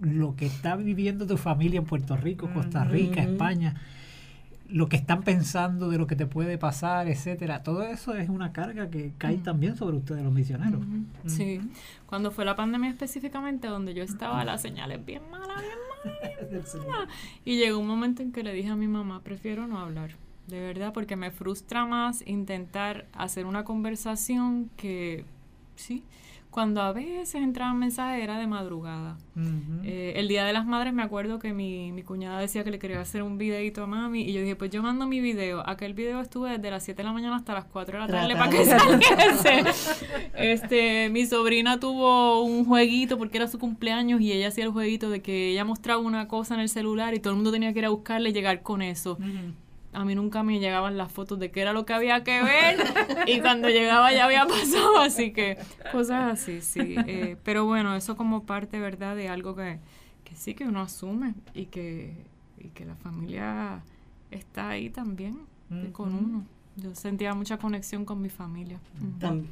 [0.00, 3.22] lo que está viviendo tu familia en Puerto Rico, Costa Rica.
[3.22, 3.76] España,
[4.72, 7.62] lo que están pensando de lo que te puede pasar, etcétera.
[7.62, 9.42] Todo eso es una carga que cae Ujú.
[9.42, 10.80] también sobre ustedes los misioneros.
[10.80, 11.60] Ujú, Sí,
[12.06, 15.78] cuando fue la pandemia específicamente, donde yo estaba, las señales bien malas, bien
[16.52, 17.08] malas, malas.
[17.44, 20.10] Y llegó un momento en que le dije a mi mamá, prefiero no hablar,
[20.46, 25.24] de verdad, porque me frustra más intentar hacer una conversación que,
[25.76, 26.04] sí,
[26.50, 29.16] cuando a veces entraban mensajes era de madrugada.
[29.84, 32.78] Eh, el Día de las Madres me acuerdo que mi, mi cuñada decía que le
[32.78, 35.62] quería hacer un videito a mami y yo dije, pues yo mando mi video.
[35.68, 38.34] Aquel video estuve desde las 7 de la mañana hasta las 4 de la tarde
[38.34, 39.64] para que saliese.
[40.34, 45.08] este, mi sobrina tuvo un jueguito porque era su cumpleaños y ella hacía el jueguito
[45.08, 47.78] de que ella mostraba una cosa en el celular y todo el mundo tenía que
[47.78, 49.18] ir a buscarle y llegar con eso.
[49.92, 52.76] A mí nunca me llegaban las fotos de qué era lo que había que ver
[53.26, 55.58] y cuando llegaba ya había pasado, así que
[55.90, 56.94] cosas así, sí.
[57.06, 59.78] Eh, pero bueno, eso como parte, ¿verdad?, de algo que,
[60.24, 62.14] que sí que uno asume y que,
[62.58, 63.82] y que la familia
[64.30, 65.38] está ahí también
[65.92, 66.44] con uno.
[66.76, 68.78] Yo sentía mucha conexión con mi familia.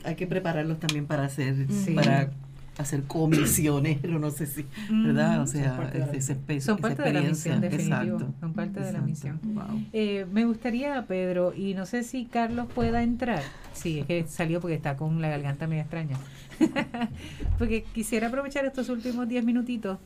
[0.04, 1.94] Hay que prepararlos también para hacer, Sí.
[1.94, 2.30] para
[2.78, 5.42] hacer comisiones, pero no sé si, ¿verdad?
[5.42, 7.96] O sea, esa, espe- Son esa parte de la misión, definitivo.
[8.18, 8.34] Exacto.
[8.40, 9.40] Son parte de la misión.
[9.42, 9.64] Wow.
[9.92, 13.42] Eh, me gustaría, Pedro, y no sé si Carlos pueda entrar.
[13.72, 16.16] Sí, es que salió porque está con la garganta media extraña.
[17.58, 19.98] porque quisiera aprovechar estos últimos 10 minutitos.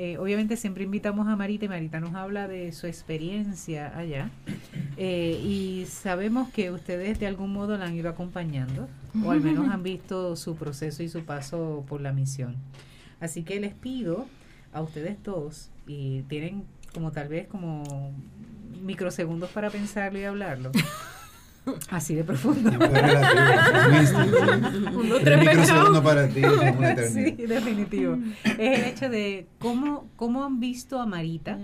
[0.00, 4.30] Eh, obviamente siempre invitamos a Marita y Marita nos habla de su experiencia allá.
[5.00, 8.88] Eh, y sabemos que ustedes de algún modo la han ido acompañando,
[9.24, 12.56] o al menos han visto su proceso y su paso por la misión.
[13.20, 14.26] Así que les pido
[14.72, 18.12] a ustedes dos, y tienen como tal vez como
[18.82, 20.72] microsegundos para pensarlo y hablarlo.
[21.90, 22.70] Así de profundo.
[22.70, 22.80] Dos,
[25.22, 28.18] Tres microsegundos para ti es una Sí, definitivo.
[28.44, 31.58] Es el hecho de cómo, cómo han visto a Marita,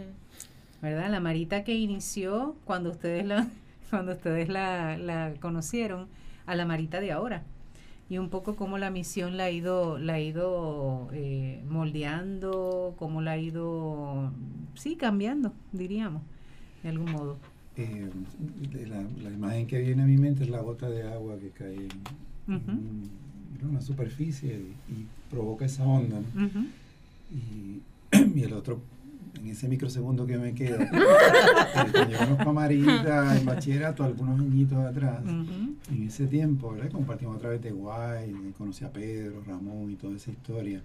[0.83, 1.11] ¿verdad?
[1.11, 3.49] La Marita que inició cuando ustedes la,
[3.91, 6.09] cuando ustedes la, la conocieron,
[6.47, 7.43] a la Marita de ahora.
[8.09, 13.23] Y un poco cómo la misión la ha ido, la ha ido eh, moldeando, cómo
[13.23, 14.31] la ha ido,
[14.75, 16.23] sí, cambiando, diríamos,
[16.83, 17.39] de algún modo.
[17.77, 18.09] Eh,
[18.89, 21.89] la, la imagen que viene a mi mente es la gota de agua que cae
[22.47, 23.11] en,
[23.68, 26.20] una superficie y, y provoca esa onda.
[27.33, 27.81] Y,
[28.39, 28.81] y el otro,
[29.41, 34.79] en ese microsegundo que me queda, eh, yo conozco a Marita en bachillerato algunos añitos
[34.79, 35.20] atrás.
[35.91, 36.91] En ese tiempo, ¿verdad?
[36.91, 40.83] Compartimos a través de Guay, conocí a Pedro, Ramón y toda esa historia.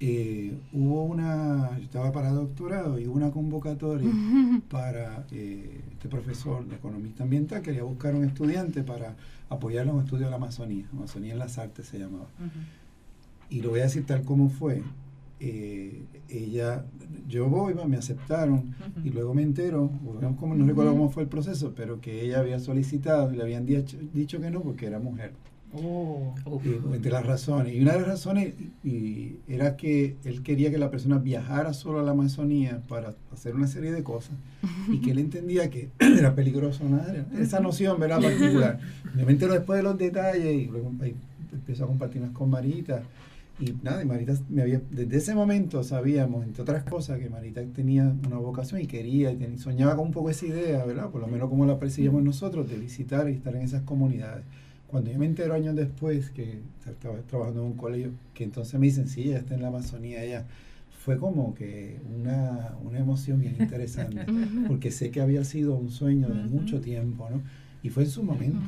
[0.00, 4.08] Eh, hubo una, yo estaba para doctorado y hubo una convocatoria
[4.70, 9.16] para eh, este profesor de economista ambiental, quería buscar un estudiante para
[9.48, 12.28] apoyarlo en un estudio de la Amazonía, Amazonía en las artes se llamaba.
[12.38, 12.60] Ujú.
[13.50, 14.82] Y lo voy a decir tal como fue.
[15.40, 16.84] Eh, ella,
[17.28, 18.74] yo voy, me aceptaron
[19.04, 19.90] y luego me entero,
[20.38, 23.64] como, no recuerdo cómo fue el proceso, pero que ella había solicitado y le habían
[23.64, 25.32] dicho, dicho que no porque era mujer.
[25.74, 26.34] Oh.
[26.94, 27.74] entre las razones.
[27.74, 32.00] Y una de las razones y, era que él quería que la persona viajara solo
[32.00, 34.32] a la Amazonía para hacer una serie de cosas
[34.88, 37.26] y que él entendía que era peligroso nada.
[37.38, 38.22] Esa noción, ¿verdad?
[38.22, 38.80] Particular.
[39.14, 40.90] Me entero después de los detalles y luego
[41.52, 43.02] empiezo a compartir más con Marita.
[43.60, 48.14] Y nada, Marita me había, desde ese momento sabíamos, entre otras cosas, que Marita tenía
[48.26, 51.10] una vocación y quería, y soñaba con un poco esa idea, ¿verdad?
[51.10, 54.44] Por lo menos como la percibíamos nosotros, de visitar y estar en esas comunidades.
[54.88, 58.86] Cuando yo me entero años después que estaba trabajando en un colegio, que entonces me
[58.86, 60.46] dicen, sí, ella está en la Amazonía, ella
[61.04, 64.24] fue como que una, una emoción bien interesante,
[64.68, 67.42] porque sé que había sido un sueño de mucho tiempo, ¿no?
[67.82, 68.66] Y fue en su momento,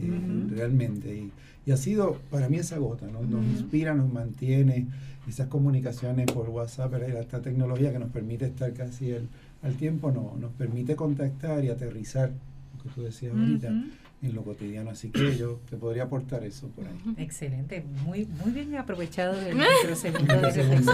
[0.00, 1.16] eh, realmente.
[1.16, 1.32] Y,
[1.66, 3.22] y ha sido, para mí, esa gota, ¿no?
[3.22, 4.86] nos inspira, nos mantiene,
[5.28, 9.14] esas comunicaciones por WhatsApp, esta tecnología que nos permite estar casi
[9.62, 12.32] al tiempo, no, nos permite contactar y aterrizar,
[12.76, 13.72] lo que tú decías ahorita,
[14.22, 14.90] en lo cotidiano.
[14.90, 16.92] Así que yo te podría aportar eso por ahí.
[17.18, 20.84] Excelente, muy muy bien aprovechado el microsegundo de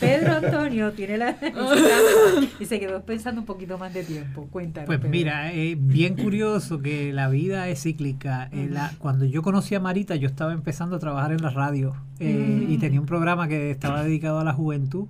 [0.00, 1.36] Pedro Antonio tiene la
[2.60, 4.48] y se quedó pensando un poquito más de tiempo.
[4.50, 4.86] Cuéntanos.
[4.86, 8.48] Pues mira, es bien curioso que la vida es cíclica.
[8.52, 12.66] Eh, cuando yo conocí a Marita, yo estaba empezando a trabajar en la radio eh,
[12.68, 15.06] y tenía un programa que estaba dedicado a la juventud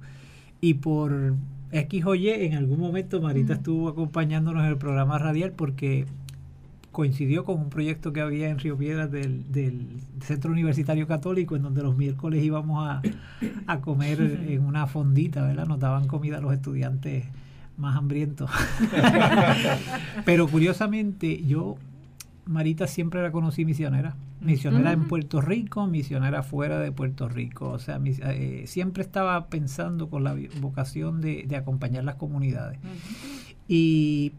[0.61, 1.35] y por
[1.73, 6.07] X o Y, en algún momento Marita estuvo acompañándonos en el programa radial porque
[6.93, 9.89] coincidió con un proyecto que había en Río Piedras del,
[10.21, 12.87] Centro Universitario Católico, en donde los miércoles íbamos
[13.67, 15.67] a, comer en una fondita, ¿verdad?
[15.67, 17.25] Nos daban comida a los estudiantes
[17.79, 18.51] más hambrientos.
[20.25, 21.77] Pero curiosamente, yo,
[22.47, 24.15] Marita, siempre la conocí misionera.
[24.41, 27.71] Misionera en Puerto Rico, misionera fuera de Puerto Rico.
[27.71, 32.79] O sea, eh, siempre estaba pensando con la vocación de, acompañar las comunidades.
[33.67, 34.33] Y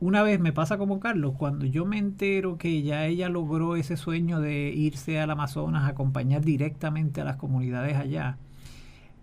[0.00, 3.96] una vez me pasa como Carlos, cuando yo me entero que ya ella logró ese
[3.96, 8.38] sueño de irse al Amazonas a acompañar directamente a las comunidades allá,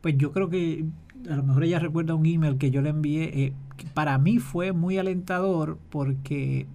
[0.02, 0.86] pues yo creo que
[1.30, 3.54] a lo mejor ella recuerda un email que yo le envié, eh,
[3.94, 6.68] para mí fue muy alentador porque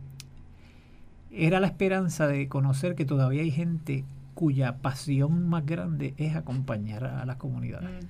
[1.30, 7.04] era la esperanza de conocer que todavía hay gente cuya pasión más grande es acompañar
[7.04, 8.06] a las comunidades,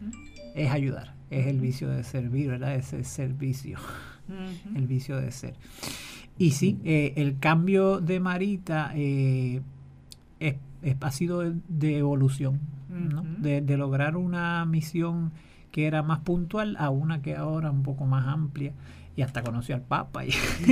[0.55, 2.77] es ayudar, es el vicio de servir, ¿verdad?
[2.77, 3.79] Ese servicio
[4.75, 5.55] el vicio de ser.
[6.39, 9.61] Y sí, eh, el cambio de Marita eh,
[10.39, 10.57] es,
[11.01, 12.61] ha sido de, evolución,
[13.39, 15.33] de, lograr una misión
[15.71, 18.73] que era más puntual a una que ahora un poco más amplia.
[19.17, 20.31] Y hasta conoció al Papa y,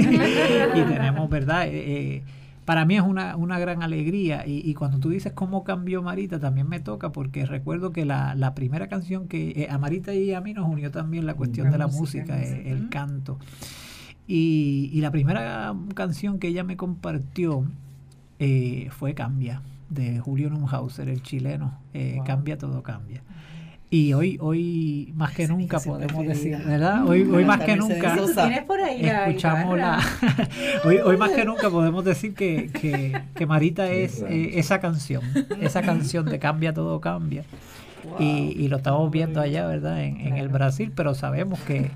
[0.72, 1.66] tenemos, ¿verdad?
[1.68, 2.22] Eh,
[2.68, 6.68] para mí es una, una gran alegría y, cuando tú dices cómo cambió Marita también
[6.68, 10.42] me toca porque recuerdo que la, la primera canción que eh, a Marita y a
[10.42, 13.38] mí nos unió también la cuestión de la música, eh, el canto.
[14.26, 17.64] Y, y, la primera canción que ella me compartió
[18.38, 21.72] eh, fue Cambia, de Julio Nunhauser, el chileno.
[22.26, 23.22] Cambia, todo cambia.
[23.90, 27.06] Y hoy, hoy más que nunca podemos decir, ¿verdad?
[27.06, 29.98] Hoy, hoy más que nunca escuchamos la,
[30.84, 32.70] hoy, hoy más que nunca podemos decir que,
[33.34, 35.22] que, Marita es eh, esa canción,
[35.62, 37.44] esa canción de Cambia todo cambia.
[38.18, 40.04] Y, y, lo estamos viendo allá, ¿verdad?
[40.04, 41.90] En, en el Brasil, pero sabemos que,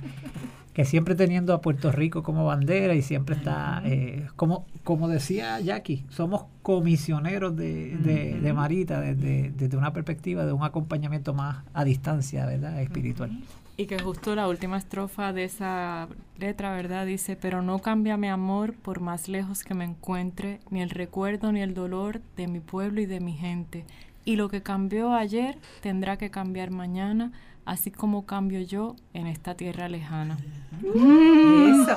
[0.72, 5.60] que siempre teniendo a Puerto Rico como bandera y siempre está, eh, como, como decía
[5.60, 11.84] Jackie, somos comisioneros de, de, Marita desde, desde, una perspectiva de un acompañamiento más a
[11.84, 12.80] distancia, ¿verdad?
[12.80, 13.30] Espiritual.
[13.76, 16.08] Y que justo la última estrofa de esa
[16.38, 17.06] letra, ¿verdad?
[17.06, 21.52] Dice, pero no cambia mi amor por más lejos que me encuentre, ni el recuerdo
[21.52, 23.84] ni el dolor de mi pueblo y de mi gente.
[24.24, 27.32] Y lo que cambió ayer tendrá que cambiar mañana
[27.64, 30.38] así como cambio yo en esta tierra lejana.
[30.82, 31.96] Eso.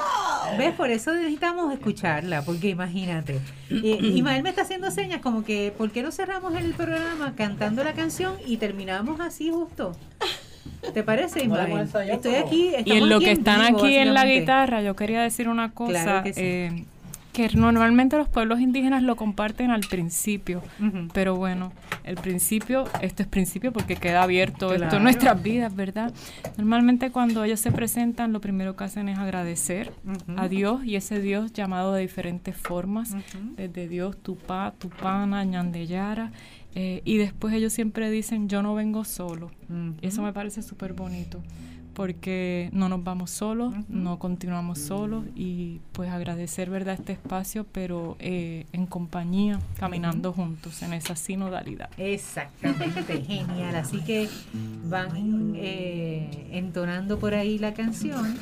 [0.58, 0.74] ¿Ves?
[0.76, 3.40] Por eso necesitamos escucharla, porque imagínate.
[3.70, 7.84] Eh, Ismael me está haciendo señas como que, ¿por qué no cerramos el programa cantando
[7.84, 9.96] la canción y terminamos así justo?
[10.94, 11.90] ¿Te parece, Ismael?
[12.10, 12.72] Estoy aquí.
[12.86, 16.22] Y en lo que están aquí en la guitarra, yo quería decir una cosa.
[16.26, 16.86] eh,
[17.36, 20.64] que normalmente los pueblos indígenas lo comparten al principio,
[21.14, 21.74] pero bueno,
[22.06, 26.14] el principio, esto es principio porque queda abierto esto en nuestras vidas, ¿verdad?
[26.58, 29.92] Normalmente cuando ellos se presentan, lo primero que hacen es agradecer
[30.38, 33.14] a Dios y ese Dios llamado de diferentes formas,
[33.58, 36.32] desde Dios, Tupá, Tupana, Ñandeyara,
[36.74, 39.52] eh, y después ellos siempre dicen, yo no vengo solo.
[40.02, 41.42] Eso me parece súper bonito
[41.96, 48.18] porque no nos vamos solos, no continuamos solos y pues agradecer verdad este espacio, pero
[48.20, 51.90] eh, en compañía, caminando juntos en esa sinodalidad.
[51.98, 53.76] Exactamente, genial.
[53.76, 54.30] Así que
[54.84, 58.38] van eh, entonando por ahí la canción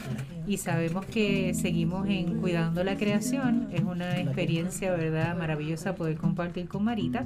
[0.47, 3.69] y sabemos que seguimos en cuidando la creación.
[3.71, 7.25] Es una experiencia verdad maravillosa poder compartir con Marita.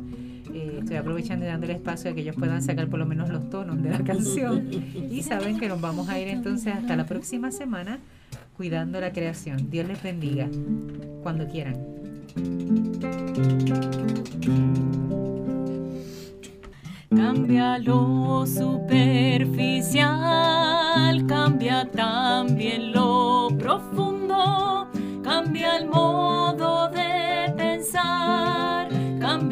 [0.54, 3.30] Eh, estoy aprovechando y dando el espacio a que ellos puedan sacar por lo menos
[3.30, 4.70] los tonos de la canción.
[4.72, 8.00] Y saben que nos vamos a ir entonces hasta la próxima semana
[8.56, 9.70] cuidando la creación.
[9.70, 10.48] Dios les bendiga
[11.24, 11.76] cuando quieran.
[17.10, 24.88] Cambia lo superficial, cambia también lo profundo,
[25.24, 26.57] cambia el modo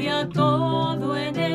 [0.06, 1.55] cambia todo en él.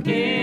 [0.00, 0.39] again.